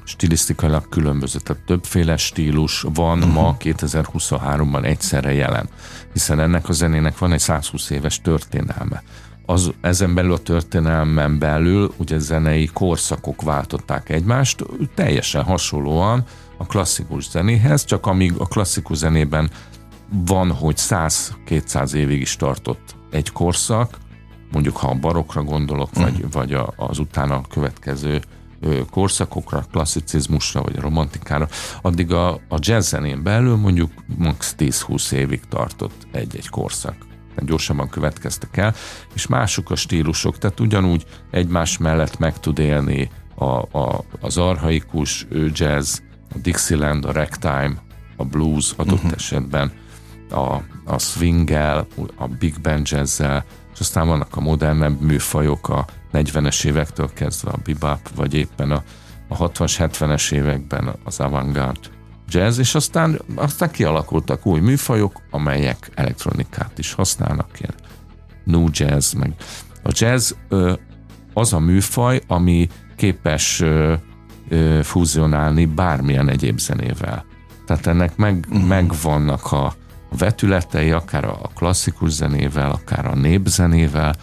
[0.04, 3.34] stilisztikailag különböző, tehát többféle stílus van uh-huh.
[3.34, 5.70] ma 2023-ban egyszerre jelen,
[6.14, 9.04] hiszen ennek a zenének van egy 120 éves történelme
[9.50, 16.24] az, ezen belül a történelmen belül ugye zenei korszakok váltották egymást, teljesen hasonlóan
[16.58, 19.50] a klasszikus zenéhez, csak amíg a klasszikus zenében
[20.10, 23.98] van, hogy 100-200 évig is tartott egy korszak,
[24.52, 26.32] mondjuk ha a barokra gondolok, vagy, uh-huh.
[26.32, 28.22] vagy a, az utána következő
[28.92, 31.48] korszakokra, klasszicizmusra, vagy a romantikára,
[31.82, 37.07] addig a, a jazz zenén belül mondjuk max 10-20 évig tartott egy-egy korszak
[37.46, 38.76] gyorsabban következtek el,
[39.14, 45.28] és mások a stílusok, tehát ugyanúgy egymás mellett meg tud élni a, a, az arhaikus
[45.52, 46.00] jazz,
[46.36, 47.74] a Dixieland, a ragtime,
[48.16, 49.12] a blues adott uh-huh.
[49.16, 49.72] esetben,
[50.30, 56.66] a, a swinggel, a big band jazzzel, és aztán vannak a modernebb műfajok a 40-es
[56.66, 58.84] évektől kezdve a bebop, vagy éppen a,
[59.28, 61.97] a 60-as, 70-es években az avantgárd
[62.28, 67.74] jazz, és aztán, aztán kialakultak új műfajok, amelyek elektronikát is használnak, ilyen
[68.44, 69.34] new jazz, meg
[69.84, 70.32] a jazz
[71.34, 73.64] az a műfaj, ami képes
[74.82, 77.26] fúzionálni bármilyen egyéb zenével.
[77.66, 78.68] Tehát ennek meg, uh-huh.
[78.68, 79.74] megvannak a
[80.18, 84.16] vetületei, akár a klasszikus zenével, akár a népzenével,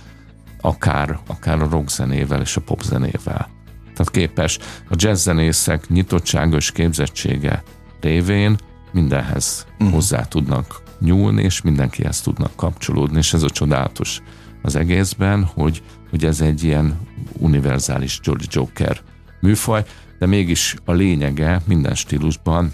[0.61, 3.49] akár, akár a rockzenével és a popzenével.
[3.83, 7.63] Tehát képes a jazzzenészek nyitottságos képzettsége
[8.05, 8.57] révén
[8.93, 9.95] mindenhez uh-huh.
[9.95, 14.21] hozzá tudnak nyúlni, és mindenkihez tudnak kapcsolódni, és ez a csodálatos
[14.63, 16.99] az egészben, hogy, hogy ez egy ilyen
[17.33, 19.01] univerzális Jolly Joker
[19.41, 19.85] műfaj,
[20.19, 22.73] de mégis a lényege minden stílusban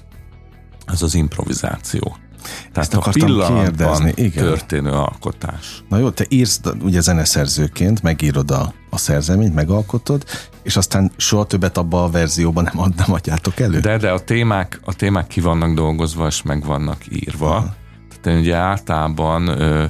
[0.86, 2.16] az az improvizáció.
[2.72, 4.12] Tehát Ezt a pillanatban kérdezni.
[4.16, 4.44] Igen.
[4.44, 5.84] történő alkotás.
[5.88, 10.24] Na jó, te írsz ugye zeneszerzőként, megírod a, a szerzeményt, megalkotod,
[10.62, 13.80] és aztán soha többet abba a verzióban nem, ad, nem adjátok elő?
[13.80, 17.56] De, de a témák, a témák ki vannak dolgozva, és meg vannak írva.
[17.56, 17.74] Aha.
[18.08, 19.84] Tehát én ugye általában ö,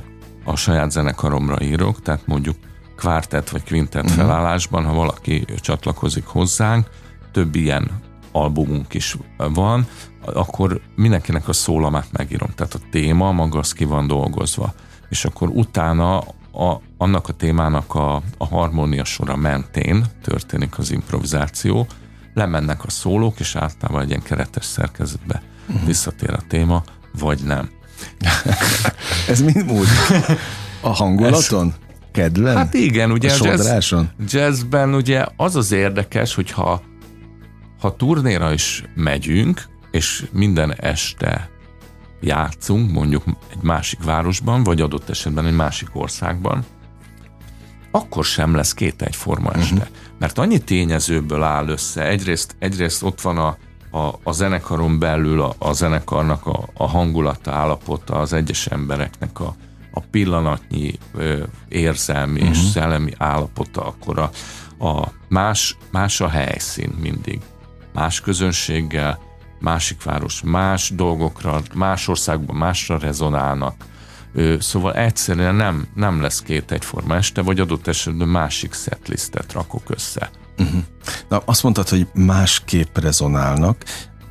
[0.44, 2.56] a saját zenekaromra írok, tehát mondjuk
[2.96, 4.18] kvártett vagy quintet uh-huh.
[4.18, 6.86] felállásban, ha valaki csatlakozik hozzánk,
[7.32, 7.90] több ilyen
[8.32, 9.86] albumunk is van,
[10.24, 12.48] akkor mindenkinek a szólamát megírom.
[12.54, 14.74] Tehát a téma maga az ki van dolgozva.
[15.08, 16.18] És akkor utána
[16.52, 21.86] a, annak a témának a, a harmónia sora mentén történik az improvizáció,
[22.34, 25.86] lemennek a szólók, és általában egy ilyen keretes szerkezetbe uh-huh.
[25.86, 26.82] visszatér a téma,
[27.18, 27.70] vagy nem.
[29.28, 29.88] Ez mind múlik?
[30.80, 31.66] A hangulaton?
[31.66, 32.56] Ez, Kedven?
[32.56, 33.94] Hát igen, ugye a, jazz,
[34.28, 36.50] jazzben ugye az az érdekes, hogy
[37.80, 41.50] ha, turnéra is megyünk, és minden este
[42.20, 46.64] játszunk, mondjuk egy másik városban, vagy adott esetben egy másik országban,
[47.90, 49.74] akkor sem lesz két egyforma este.
[49.74, 49.88] Uh-huh.
[50.18, 52.06] Mert annyi tényezőből áll össze.
[52.06, 53.56] Egyrészt, egyrészt ott van a,
[53.98, 59.54] a, a zenekaron belül a, a zenekarnak a, a hangulata, állapota, az egyes embereknek a,
[59.92, 62.50] a pillanatnyi ö, érzelmi uh-huh.
[62.50, 62.66] és mhm.
[62.66, 64.30] szellemi állapota, akkor a,
[64.84, 67.40] a más, más a helyszín mindig.
[67.92, 69.18] Más közönséggel,
[69.60, 73.84] másik város más dolgokra, más országban másra rezonálnak.
[74.58, 80.30] Szóval egyszerűen nem, nem lesz két egyforma este, vagy adott esetben másik setlistet rakok össze.
[80.58, 80.82] Uh-huh.
[81.28, 83.84] Na, azt mondtad, hogy másképp rezonálnak,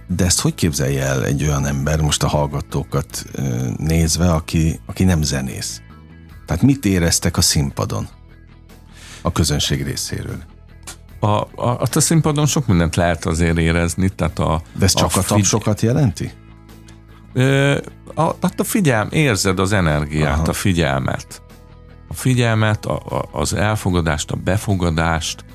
[0.07, 3.25] de ezt hogy képzelje el egy olyan ember, most a hallgatókat
[3.77, 5.81] nézve, aki, aki nem zenész?
[6.45, 8.07] Tehát mit éreztek a színpadon
[9.21, 10.43] a közönség részéről?
[11.19, 14.09] A, a, a színpadon sok mindent lehet azért érezni.
[14.09, 16.31] Tehát a, De ez csak a, a tapsokat jelenti?
[17.33, 17.77] Ö,
[18.15, 20.49] a, hát a figyelm, érzed az energiát, Aha.
[20.49, 21.41] a figyelmet.
[22.07, 25.45] A figyelmet, a, a, az elfogadást, a befogadást,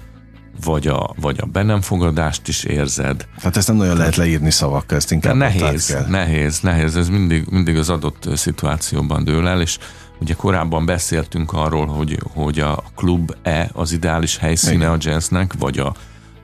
[0.65, 3.27] vagy a, vagy a be nem fogadást is érzed.
[3.43, 6.07] Hát ezt nem nagyon lehet leírni szavakkal, ezt inkább nehéz, kell.
[6.07, 9.79] nehéz, nehéz, ez mindig, mindig az adott szituációban dől el, és
[10.21, 14.91] Ugye korábban beszéltünk arról, hogy, hogy a klub-e az ideális helyszíne Igen.
[14.91, 15.95] a jazznek, vagy a,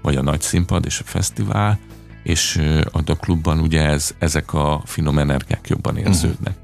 [0.03, 1.79] vagy a nagy színpad és a fesztivál,
[2.23, 2.61] és
[2.93, 6.07] a klubban ugye ez, ezek a finom energiák jobban mhm.
[6.07, 6.55] érződnek.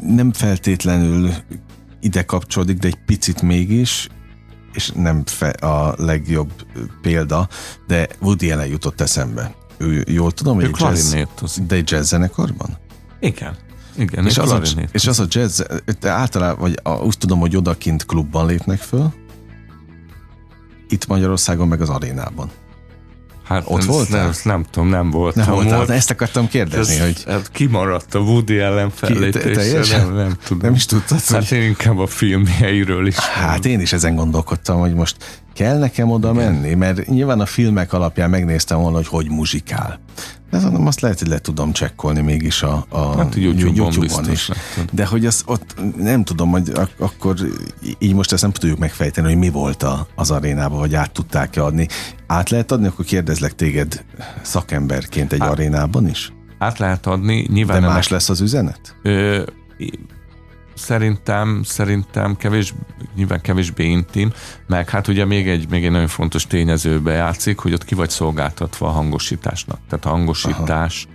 [0.00, 1.30] Nem feltétlenül
[2.00, 4.08] ide kapcsolódik, de egy picit mégis,
[4.72, 6.52] és nem fe- a legjobb
[7.02, 7.48] példa,
[7.86, 9.54] de Woody Allen jutott eszembe.
[9.78, 11.14] Ő jól tudom, hogy egy jazz,
[11.66, 12.78] de jazz zenekarban?
[13.20, 13.56] Igen.
[14.00, 14.60] Igen, és, az a,
[14.92, 15.60] és az a jazz,
[16.02, 19.12] általában, vagy a, úgy tudom, hogy odakint klubban lépnek föl,
[20.88, 22.50] itt Magyarországon meg az arénában.
[23.50, 24.08] Hát ott volt?
[24.08, 25.34] Nem, nem tudom, nem volt.
[25.34, 25.90] Nem voltál, volt.
[25.90, 27.24] ezt akartam kérdezni, ez, hogy...
[27.26, 30.62] Hát kimaradt a Woody ellen fellépésre, nem, nem tudom.
[30.62, 31.58] Nem is tudtad, Hát hogy...
[31.58, 33.16] én inkább a filmjeiről is.
[33.16, 35.16] Hát én is ezen gondolkodtam, hogy most
[35.54, 36.52] kell nekem oda Igen.
[36.52, 40.00] menni, mert nyilván a filmek alapján megnéztem volna, hogy hogy muzsikál.
[40.50, 44.50] De mondom, azt lehet, hogy le tudom csekkolni mégis a, a hát, YouTube-on, YouTube-on is.
[44.92, 47.36] De hogy az ott nem tudom, hogy ak- akkor
[47.98, 51.64] így most ezt nem tudjuk megfejteni, hogy mi volt a, az arénában, vagy át tudták-e
[51.64, 51.88] adni.
[52.30, 54.04] Át lehet adni, akkor kérdezlek téged
[54.42, 56.32] szakemberként egy át, arénában is?
[56.58, 57.46] Át lehet adni.
[57.52, 58.96] Nyilván De más lesz az üzenet?
[59.02, 59.42] Ö,
[60.74, 62.74] szerintem, szerintem kevés,
[63.16, 64.32] nyilván kevésbé intim,
[64.66, 68.10] meg hát ugye még egy, még egy nagyon fontos tényezőbe játszik, hogy ott ki vagy
[68.10, 69.78] szolgáltatva a hangosításnak.
[69.88, 71.08] Tehát a hangosítás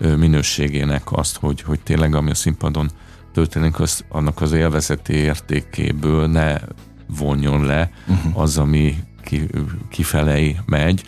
[0.00, 0.16] Aha.
[0.16, 2.90] minőségének azt, hogy, hogy tényleg ami a színpadon
[3.32, 6.56] történik, az, annak az élvezeti értékéből ne
[7.18, 8.40] vonjon le uh-huh.
[8.40, 8.96] az, ami
[9.30, 9.46] ki,
[9.88, 11.02] kifelé megy.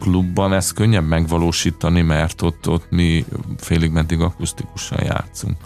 [0.00, 3.24] Klubban ezt könnyebb megvalósítani, mert ott, ott mi
[3.58, 5.56] félig meddig akusztikusan játszunk.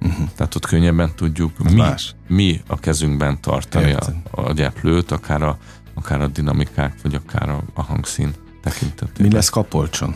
[0.00, 0.28] Uh-huh.
[0.36, 1.82] Tehát ott könnyebben tudjuk mi,
[2.28, 5.58] mi a kezünkben tartani a, a gyeplőt, akár a,
[5.94, 9.26] akár a dinamikák, vagy akár a, a hangszín tekintetében.
[9.26, 10.14] Mi lesz Kapolcson?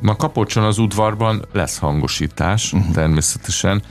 [0.00, 2.92] Ma Kapolcson az udvarban lesz hangosítás, uh-huh.
[2.92, 3.82] természetesen,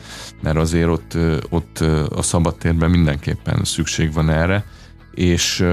[0.42, 1.18] mert azért ott,
[1.50, 1.80] ott
[2.16, 4.66] a szabadtérben mindenképpen szükség van erre,
[5.14, 5.66] és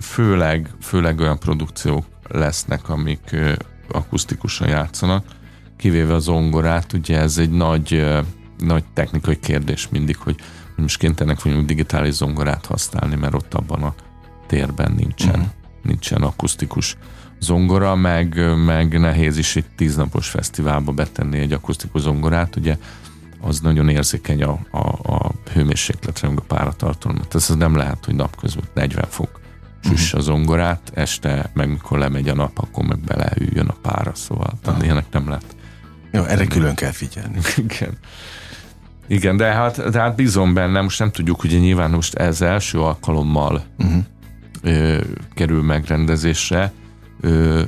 [0.00, 3.36] főleg, főleg olyan produkciók lesznek, amik
[3.88, 5.24] akusztikusan játszanak,
[5.76, 8.06] kivéve az zongorát, ugye ez egy nagy,
[8.58, 10.36] nagy technikai kérdés mindig, hogy
[10.76, 13.94] most kénytelenek vagyunk digitális zongorát használni, mert ott abban a
[14.46, 15.46] térben nincsen, uh-huh.
[15.82, 16.96] nincsen akusztikus
[17.40, 22.76] zongora, meg, meg nehéz is egy tíznapos fesztiválba betenni egy akusztikus zongorát, ugye
[23.46, 27.24] az nagyon érzékeny a, a, a hőmérsékletre, meg a páratartalomra.
[27.24, 29.40] Tehát ez nem lehet, hogy napközben 40 fok
[29.82, 30.20] süss uh-huh.
[30.20, 34.84] a zongorát, este meg mikor lemegy a nap, akkor meg beleüljön a pára, szóval uh-huh.
[34.84, 35.56] ilyenek nem lehet
[36.16, 37.38] jó, erre külön kell figyelni.
[37.68, 37.98] Igen.
[39.06, 42.80] Igen, de hát, de hát bízom benne, most nem tudjuk, ugye nyilván most ez első
[42.80, 44.04] alkalommal uh-huh.
[44.62, 45.00] ö,
[45.34, 46.72] kerül megrendezésre.
[47.20, 47.62] Ö,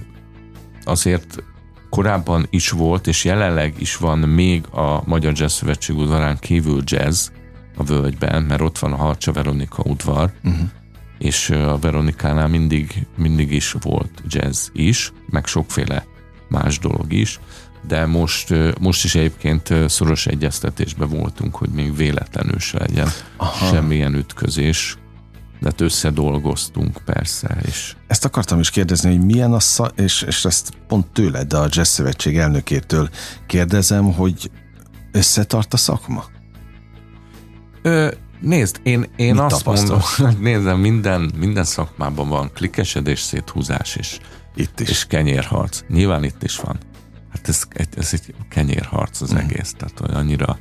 [0.84, 1.42] azért
[1.90, 7.28] korábban is volt, és jelenleg is van még a Magyar Jazz Szövetség udvarán kívül jazz
[7.76, 10.68] a völgyben, mert ott van a Harcsa Veronika udvar, uh-huh.
[11.18, 16.04] és a Veronikánál mindig, mindig is volt jazz is, meg sokféle
[16.48, 17.40] más dolog is
[17.86, 23.66] de most, most is egyébként szoros egyeztetésben voltunk, hogy még véletlenül se legyen Aha.
[23.66, 24.96] semmilyen ütközés.
[25.60, 27.56] De hát összedolgoztunk persze.
[27.66, 27.96] És...
[28.06, 31.66] Ezt akartam is kérdezni, hogy milyen a szak, és, és ezt pont tőled, de a
[31.70, 33.08] Jazz Szövetség elnökétől
[33.46, 34.50] kérdezem, hogy
[35.12, 36.24] összetart a szakma?
[37.82, 40.02] Ö, nézd, én, én Mit azt tapasztal?
[40.18, 44.18] mondom, nézem, minden, minden szakmában van klikkesedés, széthúzás és,
[44.54, 44.88] itt is.
[44.88, 45.80] és kenyérharc.
[45.88, 46.78] Nyilván itt is van.
[47.32, 47.62] Hát ez,
[47.96, 49.36] ez egy kenyérharc az mm.
[49.36, 50.56] egész, tehát hogy annyira,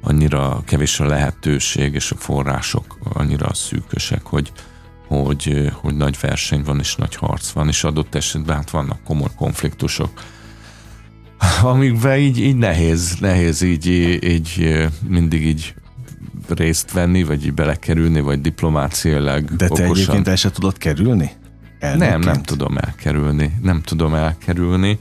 [0.00, 4.52] annyira kevés a lehetőség, és a források annyira szűkösek, hogy,
[5.06, 9.30] hogy, hogy nagy verseny van, és nagy harc van, és adott esetben hát vannak komoly
[9.36, 10.10] konfliktusok,
[11.62, 13.86] amikben így, így nehéz, nehéz így,
[14.24, 14.78] így
[15.08, 15.74] mindig így
[16.48, 19.90] részt venni, vagy így belekerülni, vagy diplomáciailag De te okosan.
[19.90, 21.30] egyébként el se tudod kerülni?
[21.78, 22.10] Elnökként?
[22.10, 23.52] Nem, nem tudom elkerülni.
[23.62, 24.98] Nem tudom elkerülni.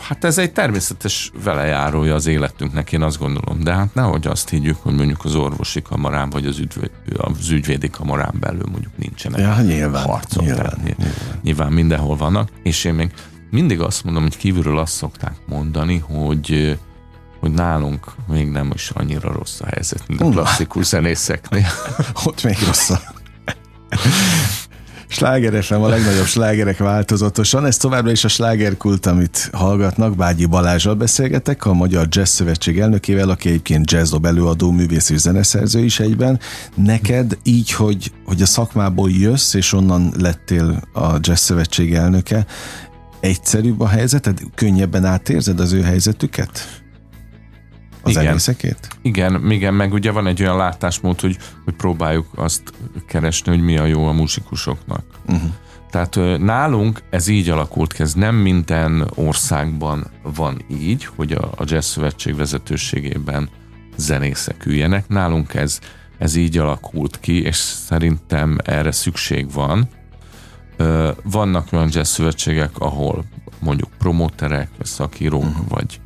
[0.00, 3.62] Hát ez egy természetes velejárója az életünknek, én azt gondolom.
[3.62, 6.84] De hát nehogy azt higgyük, hogy mondjuk az orvosi kamarán, vagy az, üdv,
[7.16, 10.42] az ügyvédi kamarán belül mondjuk nincsenek ja, nyilván, harcok.
[10.42, 11.12] Nyilván, nyilván.
[11.42, 12.48] nyilván mindenhol vannak.
[12.62, 13.10] És én még
[13.50, 16.78] mindig azt mondom, hogy kívülről azt szokták mondani, hogy
[17.40, 21.66] hogy nálunk még nem is annyira rossz a helyzet, mint a klasszikus zenészeknél.
[22.24, 23.00] Ott még rosszabb.
[25.10, 27.66] Sláger FM a legnagyobb slágerek változatosan.
[27.66, 30.16] Ez továbbra is a slágerkult, amit hallgatnak.
[30.16, 35.84] Bágyi Balázsral beszélgetek, a Magyar Jazz Szövetség elnökével, aki egyébként jazzdob előadó, művész és zeneszerző
[35.84, 36.40] is egyben.
[36.74, 42.46] Neked így, hogy, hogy a szakmából jössz, és onnan lettél a Jazz Szövetség elnöke,
[43.20, 44.38] egyszerűbb a helyzeted?
[44.54, 46.77] Könnyebben átérzed az ő helyzetüket?
[48.08, 48.26] Az igen.
[48.26, 48.88] egészekét?
[49.02, 52.62] Igen, igen, meg ugye van egy olyan látásmód, hogy, hogy próbáljuk azt
[53.06, 55.04] keresni, hogy mi a jó a muzsikusoknak.
[55.26, 55.50] Uh-huh.
[55.90, 61.64] Tehát nálunk ez így alakult ki, ez nem minden országban van így, hogy a, a
[61.64, 63.48] Jazz Szövetség vezetőségében
[63.96, 65.08] zenészek üljenek.
[65.08, 65.78] Nálunk ez,
[66.18, 69.88] ez így alakult ki, és szerintem erre szükség van.
[71.22, 73.24] Vannak olyan jazz szövetségek, ahol
[73.58, 75.68] mondjuk promoterek, vagy szakírók, uh-huh.
[75.68, 76.00] vagy,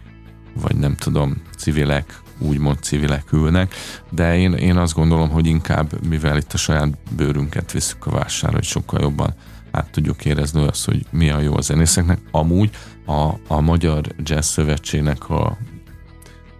[0.54, 3.74] vagy nem tudom, civilek, úgymond civilek ülnek,
[4.10, 8.54] de én, én azt gondolom, hogy inkább, mivel itt a saját bőrünket visszük a vásárra,
[8.54, 9.34] hogy sokkal jobban
[9.70, 12.18] át tudjuk érezni azt, hogy mi a jó a zenészeknek.
[12.30, 12.70] Amúgy
[13.06, 15.58] a, a Magyar Jazz Szövetségnek a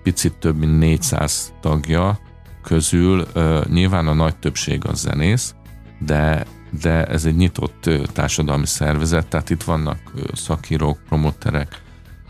[0.03, 2.18] picit több mint 400 tagja
[2.62, 5.55] közül uh, nyilván a nagy többség az zenész,
[5.99, 6.47] de
[6.80, 9.99] de ez egy nyitott társadalmi szervezet, tehát itt vannak
[10.32, 11.82] szakírók, promotterek,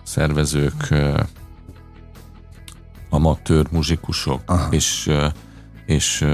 [0.02, 0.88] szervezők,
[3.12, 4.72] amatőr muzsikusok, Aha.
[4.72, 5.10] és
[5.86, 6.24] és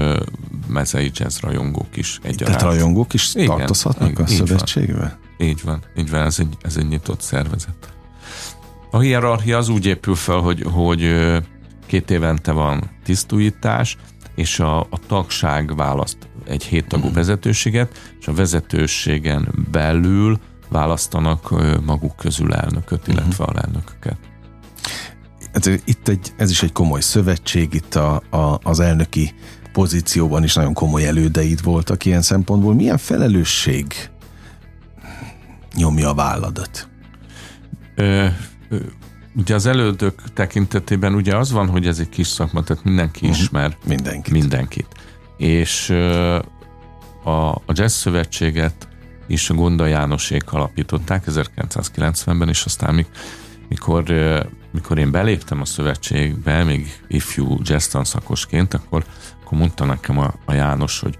[0.67, 2.57] mezei jazz rajongók is egyaránt.
[2.57, 5.19] Tehát rajongók is igen, tartozhatnak igen, a szövetségbe?
[5.37, 7.93] Így van, így van, ez egy, ez egy nyitott szervezet.
[8.91, 11.15] A hierarchia az úgy épül fel, hogy, hogy
[11.85, 13.97] két évente van tisztújítás,
[14.35, 17.13] és a, a tagság választ egy héttagú mm.
[17.13, 21.53] vezetőséget, és a vezetőségen belül választanak
[21.85, 23.11] maguk közül elnököt, mhm.
[23.11, 23.47] illetve mm.
[23.47, 24.17] alelnököket.
[25.51, 29.33] Ez, itt egy, ez is egy komoly szövetség, itt a, a, az elnöki
[29.71, 32.73] pozícióban is nagyon komoly elődeid voltak ilyen szempontból.
[32.73, 33.93] Milyen felelősség
[35.75, 36.87] nyomja a válladat?
[37.95, 38.27] Ö,
[38.69, 38.77] ö,
[39.35, 43.41] ugye az elődök tekintetében ugye az van, hogy ez egy kis szakma, tehát mindenki uh-huh.
[43.41, 44.33] ismer mindenkit.
[44.33, 44.87] mindenkit.
[45.37, 45.89] És
[47.23, 48.87] a, a Jazz Szövetséget
[49.27, 53.05] is a Gonda Jánosék alapították 1990-ben, és aztán
[53.69, 54.03] mikor,
[54.71, 59.03] mikor én beléptem a szövetségbe, még ifjú jazz tanszakosként, akkor,
[59.43, 61.17] akkor mondta nekem a, a János, hogy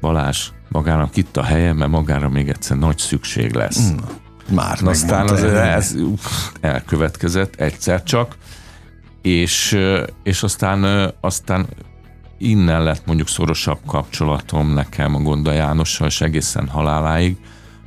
[0.00, 3.90] Balázs, magának itt a helye, mert magára még egyszer nagy szükség lesz.
[3.90, 3.96] Mm,
[4.54, 5.94] már Na, aztán az, ez
[6.60, 8.36] elkövetkezett egyszer csak,
[9.22, 9.78] és,
[10.22, 11.66] és aztán, aztán
[12.38, 17.36] innen lett mondjuk szorosabb kapcsolatom nekem a Gonda Jánossal, és egészen haláláig,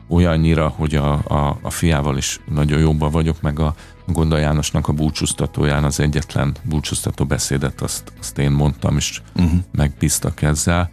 [0.09, 3.75] olyannyira, hogy a, a, a fiával is nagyon jobban vagyok, meg a
[4.07, 9.59] Gonda Jánosnak a búcsúztatóján az egyetlen búcsúztató beszédet azt, azt én mondtam, és uh-huh.
[9.71, 10.91] megbíztak ezzel,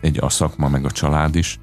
[0.00, 1.58] egy a szakma, meg a család is,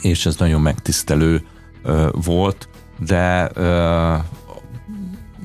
[0.00, 1.46] és ez nagyon megtisztelő
[1.82, 2.68] ö, volt,
[2.98, 4.14] de ö,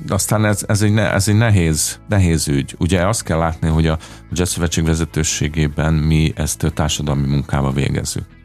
[0.08, 2.74] aztán ez, ez, egy, ez egy nehéz, nehéz ügy.
[2.78, 3.98] Ugye azt kell látni, hogy a
[4.32, 8.37] Jazz Szövetség vezetőségében mi ezt a társadalmi munkába végezzük.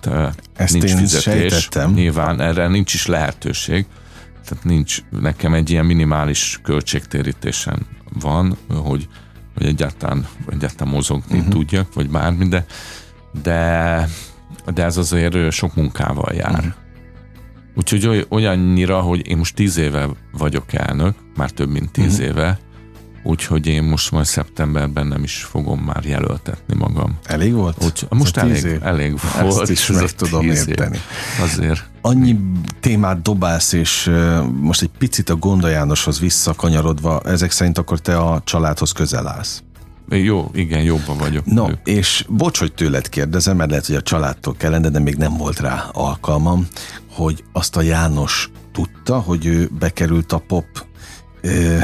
[0.00, 1.22] Tehát Ezt nincs én fizetés.
[1.22, 1.92] Sejtettem.
[1.92, 3.86] Nyilván erre nincs is lehetőség.
[4.48, 7.86] Tehát nincs, nekem egy ilyen minimális költségtérítésen
[8.20, 9.08] van, hogy,
[9.54, 11.52] hogy egyáltalán, egyáltalán mozogni uh-huh.
[11.52, 12.64] tudjak, vagy bármi, de,
[13.42, 14.08] de,
[14.74, 16.50] de ez azért sok munkával jár.
[16.50, 16.72] Uh-huh.
[17.76, 22.28] Úgyhogy oly- olyannyira, hogy én most tíz éve vagyok elnök, már több mint tíz Mhm.
[22.28, 22.58] éve,
[23.24, 27.18] úgyhogy én most majd szeptemberben nem is fogom már jelöltetni magam.
[27.24, 27.84] Elég volt?
[27.84, 28.82] Úgy, most elég, év?
[28.82, 29.68] elég Ezt volt.
[29.68, 30.98] is ez meg tudom érteni.
[31.42, 31.90] Azért.
[32.00, 32.38] Annyi
[32.80, 34.10] témát dobálsz, és
[34.60, 39.62] most egy picit a Gonda Jánoshoz visszakanyarodva, ezek szerint akkor te a családhoz közel állsz.
[40.08, 41.44] Jó, igen, jobban vagyok.
[41.46, 45.14] No, Ő- és bocs, hogy tőled kérdezem, mert lehet, hogy a családtól kellene, de még
[45.14, 46.66] nem volt rá alkalmam,
[47.10, 50.66] hogy azt a János tudta, hogy ő bekerült a pop
[51.40, 51.78] ö,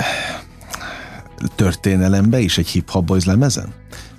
[1.55, 3.72] történelembe is egy hip-hop boys lemezen?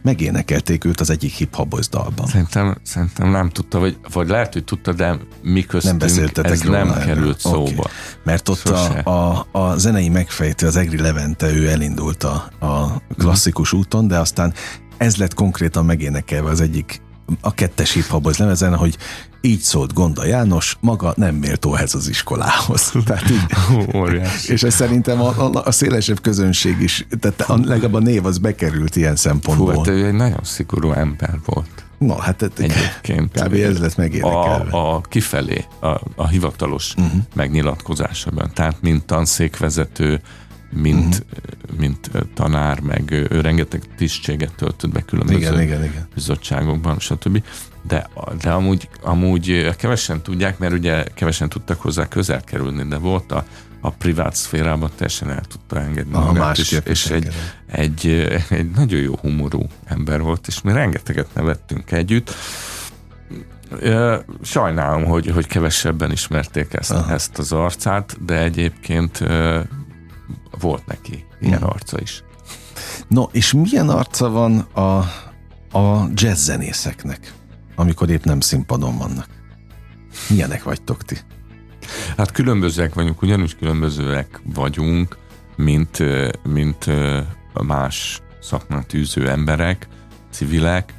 [0.04, 2.28] Megénekelték őt az egyik hip-hop boys dalban.
[2.28, 6.62] Szerintem, szerintem nem tudta, vagy, vagy lehet, hogy tudta, de mi köztünk Nem beszéltetek ez
[6.62, 7.04] nem erről.
[7.04, 7.60] került szóba.
[7.60, 7.92] Oké.
[8.24, 9.00] Mert ott Sose.
[9.00, 14.18] a, a, a zenei megfejtő, az Egri Levente, ő elindult a, a klasszikus úton, de
[14.20, 14.54] aztán
[14.98, 17.02] ez lett konkrétan megénekelve az egyik
[17.42, 18.98] a kettes hip lemezen, hogy
[19.42, 22.92] így szólt Gonda János, maga nem méltó ehhez az iskolához.
[23.06, 23.46] Tehát így,
[23.96, 24.52] Óriási.
[24.52, 28.38] és ez szerintem a, a, a szélesebb közönség is, tehát a, legalább a név az
[28.38, 29.76] bekerült ilyen Hú, szempontból.
[29.76, 31.86] hát ő egy nagyon szigorú ember volt.
[31.98, 33.42] Na, hát Egyébként.
[33.44, 33.54] kb.
[33.54, 34.72] ez lett megénekelve.
[34.72, 37.22] a, a kifelé, a, a hivatalos uh-huh.
[37.36, 38.52] megnyilatkozásában.
[38.54, 40.22] Tehát mint tanszékvezető,
[40.72, 41.80] mint, uh-huh.
[41.80, 46.08] mint tanár, meg ő rengeteg tisztséget töltött be különböző Igen, igen, igen.
[46.14, 47.44] bizottságokban, stb.
[47.88, 48.10] De,
[48.42, 53.46] de amúgy, amúgy kevesen tudják, mert ugye kevesen tudtak hozzá közel kerülni, de volt a,
[53.82, 57.28] a privát szférában teljesen el tudta engedni Aha, magát, és, és egy,
[57.68, 58.08] egy,
[58.50, 62.34] egy nagyon jó humorú ember volt, és mi rengeteget nevettünk együtt.
[64.42, 67.14] Sajnálom, hogy, hogy kevesebben ismerték ezt, Aha.
[67.14, 69.24] ezt az arcát, de egyébként
[70.60, 71.70] volt neki ilyen Mhm.
[71.70, 72.24] arca is.
[73.08, 74.82] No, és milyen arca van a,
[75.78, 77.34] a jazz zenészeknek,
[77.76, 79.28] amikor épp nem színpadon vannak?
[80.30, 81.18] Milyenek vagytok ti?
[82.18, 85.18] Hát különbözőek vagyunk, ugyanúgy különbözőek vagyunk,
[85.56, 85.98] mint,
[86.44, 86.86] mint
[87.64, 89.88] más szakmát űző emberek,
[90.32, 90.94] civilek.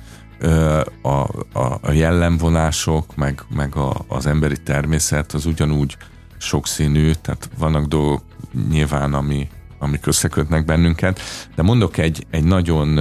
[1.03, 5.97] A, a, a jellemvonások, meg, meg a, az emberi természet az ugyanúgy
[6.39, 8.23] sokszínű, tehát vannak dolgok
[8.68, 9.49] nyilván, ami,
[9.79, 11.20] amik összekötnek bennünket,
[11.55, 13.01] de mondok egy, egy nagyon,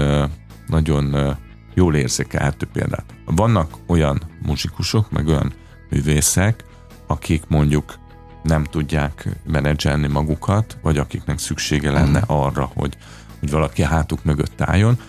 [0.67, 1.35] nagyon
[1.73, 3.05] jól érzékelhető példát.
[3.25, 5.53] Vannak olyan muzsikusok, meg olyan
[5.89, 6.63] művészek,
[7.07, 7.99] akik mondjuk
[8.43, 12.97] nem tudják menedzselni magukat, vagy akiknek szüksége lenne arra, hogy,
[13.39, 14.99] hogy valaki a hátuk mögött álljon,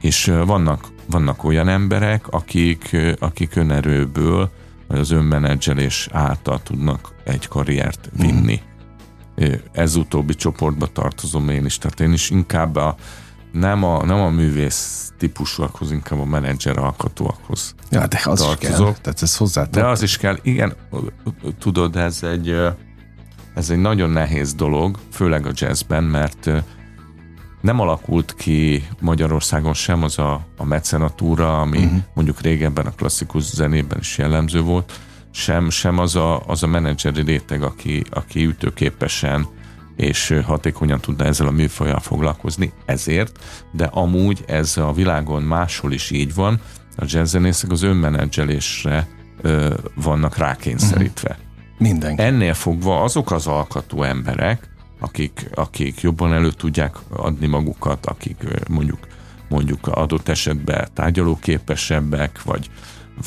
[0.00, 4.50] és vannak, vannak olyan emberek, akik, akik önerőből,
[4.88, 8.60] vagy az önmenedzselés által tudnak egy karriert vinni.
[9.34, 12.94] Ö, Ez utóbbi csoportba tartozom én is, tehát én is inkább a,
[13.52, 18.70] nem a, nem a művész típusúakhoz, inkább a menedzser alkatóakhoz Ja, de az is kell.
[18.70, 19.00] Tartozok.
[19.00, 20.72] Tehát ez hozzá de az is kell, igen,
[21.58, 22.54] tudod, ez egy,
[23.54, 26.50] ez egy nagyon nehéz dolog, főleg a jazzben, mert
[27.60, 31.98] nem alakult ki Magyarországon sem az a, a mecenatúra, ami uh-huh.
[32.14, 37.22] mondjuk régebben a klasszikus zenében is jellemző volt, sem, sem az a, az a menedzseri
[37.22, 39.46] réteg, aki, aki ütőképesen
[40.00, 43.38] és hatékonyan tudna ezzel a műfajjal foglalkozni, ezért,
[43.72, 46.60] de amúgy ez a világon máshol is így van,
[46.96, 49.08] a jazzzenészek az önmenedzselésre
[49.40, 51.38] ö, vannak rákényszerítve.
[51.78, 52.22] Mindenki.
[52.22, 54.68] Ennél fogva azok az alkatú emberek,
[55.00, 58.36] akik, akik jobban elő tudják adni magukat, akik
[58.68, 58.98] mondjuk
[59.48, 62.70] mondjuk adott esetben tárgyalóképesebbek, vagy,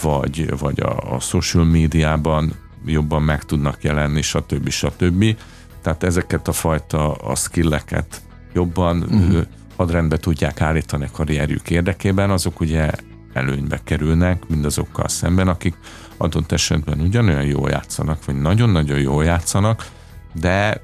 [0.01, 2.53] vagy, vagy a, a social médiában
[2.85, 4.69] jobban meg tudnak jelenni, stb.
[4.69, 5.35] stb.
[5.83, 8.21] Tehát ezeket a fajta a skilleket
[8.53, 9.43] jobban uh-huh.
[9.75, 12.91] hadrendbe tudják állítani a karrierjük érdekében, azok ugye
[13.33, 15.75] előnybe kerülnek mindazokkal szemben, akik
[16.17, 19.87] adott esetben ugyanolyan jól játszanak, vagy nagyon-nagyon jól játszanak,
[20.33, 20.81] de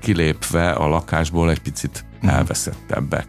[0.00, 3.26] kilépve a lakásból egy picit elveszettebbek.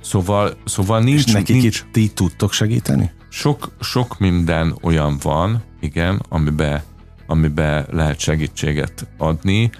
[0.00, 3.10] Szóval, szóval És nincs, nekik nincs ti tudtok segíteni?
[3.32, 6.82] sok, sok minden olyan van, igen, amiben,
[7.26, 9.70] amiben lehet segítséget adni,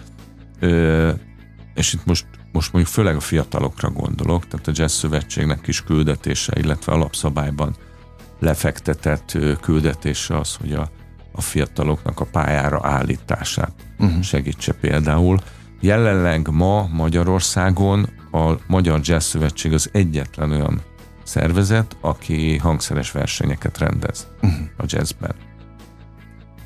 [0.63, 1.11] Ö,
[1.75, 6.53] és itt most, most mondjuk főleg a fiatalokra gondolok, tehát a Jazz Szövetségnek is küldetése,
[6.57, 7.77] illetve alapszabályban
[8.39, 10.91] lefektetett küldetése az, hogy a,
[11.33, 14.23] a fiataloknak a pályára állítását uh-huh.
[14.23, 15.39] segítse például.
[15.81, 20.83] Jelenleg ma Magyarországon a Magyar Jazz Szövetség az egyetlen olyan
[21.23, 24.61] szervezet, aki hangszeres versenyeket rendez uh-huh.
[24.77, 25.35] a jazzben.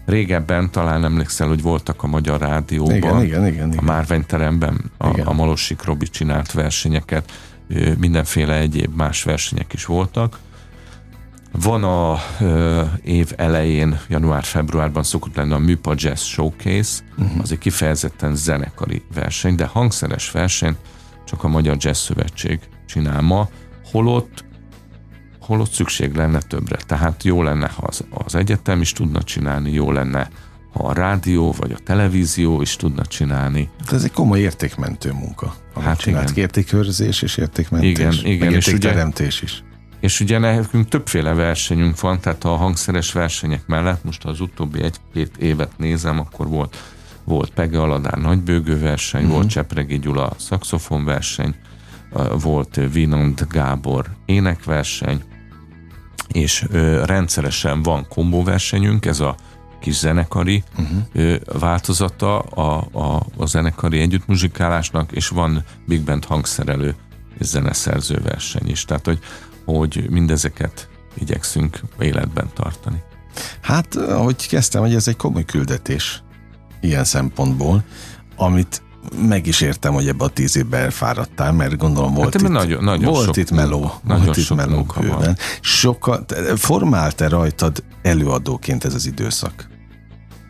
[0.07, 3.69] Régebben talán emlékszel, hogy voltak a Magyar Rádióban, Igen, igen, igen.
[3.69, 3.85] a igen.
[3.85, 5.27] Márványteremben a, Igen.
[5.27, 7.33] a Malossik Robi csinált versenyeket,
[7.99, 10.39] mindenféle egyéb más versenyek is voltak.
[11.53, 17.41] Van a ö, év elején, január-februárban szokott lenni a Műpa Jazz Showcase, uh-huh.
[17.43, 20.77] az egy kifejezetten zenekari verseny, de hangszeres verseny
[21.25, 23.49] csak a Magyar Jazz Szövetség csinál ma,
[23.91, 24.45] holott
[25.47, 26.77] holott szükség lenne többre.
[26.87, 30.29] Tehát jó lenne, ha az, az egyetem is tudna csinálni, jó lenne,
[30.73, 33.71] ha a rádió vagy a televízió is tudna csinálni.
[33.91, 35.55] De ez egy komoly értékmentő munka.
[35.81, 36.31] Hát csinált.
[36.31, 36.43] igen.
[36.43, 37.91] Értékőrzés és értékmentés.
[37.91, 39.65] Igen, igen, és értékteremtés is.
[40.01, 45.37] És ugye nekünk többféle versenyünk van, tehát a hangszeres versenyek mellett, most az utóbbi egy-két
[45.37, 46.77] évet nézem, akkor volt,
[47.25, 49.37] volt Pege Aladár nagybőgő verseny, uh-huh.
[49.37, 51.55] volt Csepregi Gyula szaxofon verseny,
[52.41, 55.23] volt Vinand Gábor énekverseny,
[56.37, 59.37] és ö, rendszeresen van kombóversenyünk, ez a
[59.81, 60.99] kis zenekari uh-huh.
[61.13, 66.95] ö, változata a, a, a zenekari együttmuzsikálásnak, és van Big Band hangszerelő
[67.39, 68.85] és zeneszerző verseny is.
[68.85, 69.19] Tehát, hogy,
[69.65, 73.03] hogy mindezeket igyekszünk életben tartani.
[73.61, 76.23] Hát, ahogy kezdtem, hogy ez egy komoly küldetés
[76.81, 77.85] ilyen szempontból,
[78.37, 78.83] amit
[79.29, 82.85] meg is értem, hogy ebbe a tíz évben elfáradtál, mert gondolom volt ebben itt, nagyon-
[82.85, 85.19] nagyon volt sok itt meló, nagyon volt itt sok meló munka van.
[85.19, 85.37] bőven.
[85.61, 89.69] Sokat, formált-e rajtad előadóként ez az időszak,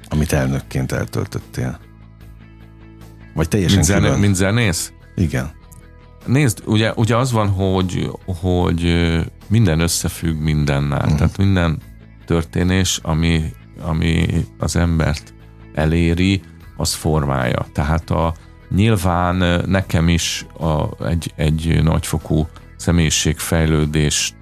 [0.08, 1.78] amit elnökként eltöltöttél?
[3.34, 4.92] Vagy teljesen Mint, zene, mint zenész?
[5.16, 5.50] Igen.
[6.26, 8.94] Nézd, ugye, ugye az van, hogy, hogy
[9.48, 11.06] minden összefügg mindennel.
[11.06, 11.16] Mhm.
[11.16, 11.78] Tehát minden
[12.26, 13.52] történés, ami,
[13.82, 14.26] ami
[14.58, 15.34] az embert
[15.74, 16.42] eléri,
[16.76, 17.66] az formája.
[17.72, 18.34] Tehát a,
[18.70, 24.34] nyilván nekem is a, egy, egy nagyfokú személyiségfejlődést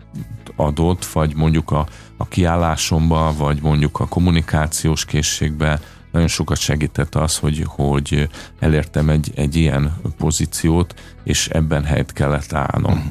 [0.57, 5.81] adott, vagy mondjuk a, a kiállásomba, vagy mondjuk a kommunikációs készségbe
[6.13, 10.95] nagyon sokat segített az, hogy, hogy elértem egy, egy ilyen pozíciót,
[11.25, 12.95] és ebben helyt kellett állnom.
[12.95, 13.07] Mhm.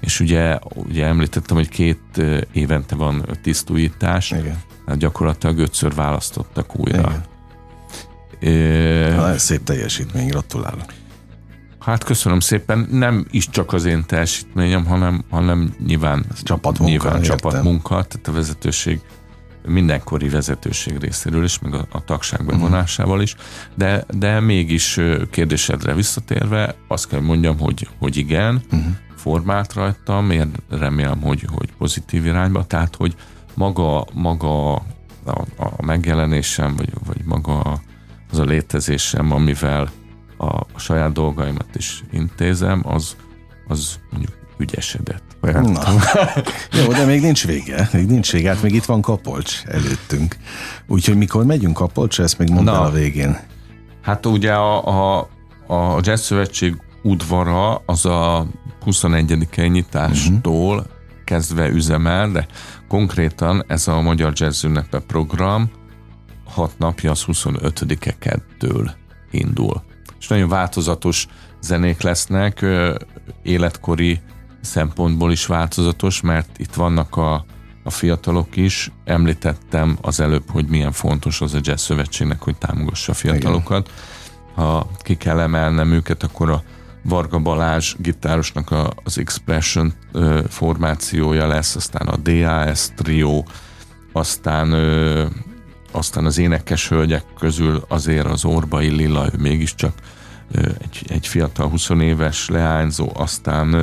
[0.00, 2.22] És ugye, ugye említettem, hogy két
[2.52, 4.62] évente van tisztújítás, Igen.
[4.86, 6.98] hát gyakorlatilag ötször választottak újra.
[6.98, 7.24] Igen.
[9.16, 10.92] Na, szép teljesítmény, gratulálok.
[11.86, 17.22] Hát köszönöm szépen, nem is csak az én teljesítményem, hanem, hanem nyilván, Ez csapatmunka, nyilván
[17.22, 17.36] értem.
[17.36, 19.00] csapatmunka, tehát a vezetőség
[19.66, 23.34] mindenkori vezetőség részéről is, meg a, a tagság bevonásával is,
[23.74, 28.92] de, de mégis kérdésedre visszatérve azt kell mondjam, hogy, hogy igen, uh-huh.
[29.16, 33.14] formált rajtam, én remélem, hogy, hogy pozitív irányba, tehát hogy
[33.54, 37.80] maga, maga a, a megjelenésem, vagy, vagy maga
[38.30, 39.90] az a létezésem, amivel
[40.36, 43.16] a, a saját dolgaimat is intézem, az,
[43.68, 45.24] az mondjuk ügyesedett.
[45.42, 45.82] Olyan, Na.
[46.82, 47.88] Jó, de még nincs vége.
[47.92, 50.36] Még nincs vége, hát még itt van Kapolcs előttünk.
[50.86, 53.38] Úgyhogy mikor megyünk Kapolcsra, ezt még mondd el a végén.
[54.02, 55.28] Hát ugye a, a,
[55.66, 58.46] a Jazz Szövetség udvara az a
[58.80, 59.48] 21.
[59.56, 60.90] nyitástól uh-huh.
[61.24, 62.46] kezdve üzemel, de
[62.88, 65.70] konkrétan ez a Magyar Jazz Ünnepe program
[66.56, 68.90] hat napja az 25-e kettől
[69.30, 69.82] indul.
[70.18, 71.26] És nagyon változatos
[71.60, 72.64] zenék lesznek,
[73.42, 74.20] életkori
[74.60, 77.44] szempontból is változatos, mert itt vannak a,
[77.84, 78.92] a fiatalok is.
[79.04, 83.90] Említettem az előbb, hogy milyen fontos az a Jazz Szövetségnek, hogy támogassa a fiatalokat.
[84.54, 86.62] Ha ki kell emelnem őket, akkor a
[87.02, 93.42] Varga Balázs gitárosnak a, az Expression ö, formációja lesz, aztán a DAS trio,
[94.12, 95.26] aztán ö,
[95.96, 99.94] aztán az énekes hölgyek közül azért az Orbai Lila, ő mégiscsak
[100.52, 103.74] egy, egy fiatal 20 éves leányzó, aztán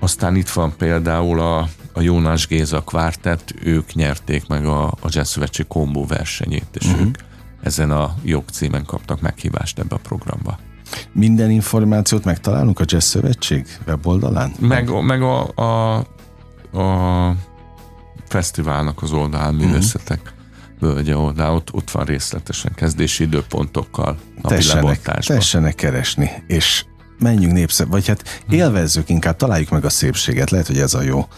[0.00, 5.28] aztán itt van például a, a Jónás Géza kvártett, ők nyerték meg a, a Jazz
[5.28, 7.06] Szövetség kombó versenyét, és uh-huh.
[7.06, 7.16] ők
[7.62, 10.58] ezen a jogcímen kaptak meghívást ebbe a programba.
[11.12, 14.52] Minden információt megtalálunk a Jazz Szövetség weboldalán?
[14.58, 15.96] Meg, meg a, a,
[16.78, 17.34] a
[18.28, 20.34] fesztiválnak az oldalán, művészetek
[20.80, 25.36] völgye oldal, ott, ott van részletesen kezdési időpontokkal, napi tessenek, lebontásban.
[25.36, 26.84] tessenek keresni, és
[27.18, 31.28] menjünk népszebb, vagy hát élvezzük inkább, találjuk meg a szépséget, lehet, hogy ez a jó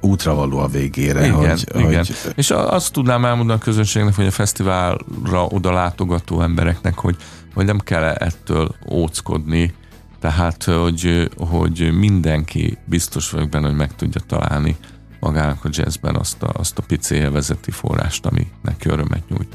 [0.00, 2.04] útra való a végére, Igen, hogy, igen.
[2.04, 7.16] hogy És azt tudnám elmondani a közönségnek, hogy a fesztiválra oda látogató embereknek, hogy,
[7.54, 9.74] hogy nem kell ettől óckodni,
[10.20, 14.76] tehát, hogy, hogy mindenki biztos vagyok benne, hogy meg tudja találni
[15.20, 19.54] magának a jazzben azt a, azt a pici élvezeti forrást, ami neki örömet nyújt.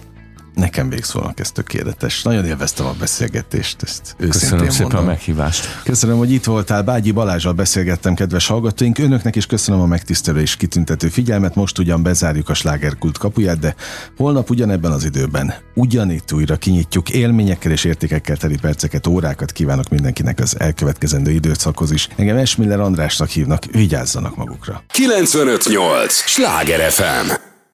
[0.56, 2.24] Nekem végszónak, ez tökéletes.
[2.24, 5.04] Nagyon élveztem a beszélgetést, ezt Köszönöm szépen mondom.
[5.04, 5.82] a meghívást.
[5.84, 6.84] Köszönöm, hogy itt voltál.
[6.84, 8.98] Bágyi Balázsal beszélgettem, kedves hallgatóink.
[8.98, 11.56] Önöknek is köszönöm a megtisztelő és kitüntető figyelmet.
[11.56, 13.76] Most ugyan bezárjuk a slágerkult kapuját, de
[14.18, 20.40] holnap ugyanebben az időben ugyanitt újra kinyitjuk élményekkel és értékekkel teli perceket, órákat kívánok mindenkinek
[20.40, 22.08] az elkövetkezendő időszakhoz is.
[22.16, 24.84] Engem Esmiller Andrásnak hívnak, vigyázzanak magukra.
[24.88, 26.14] 958!
[26.14, 27.54] Sláger FM!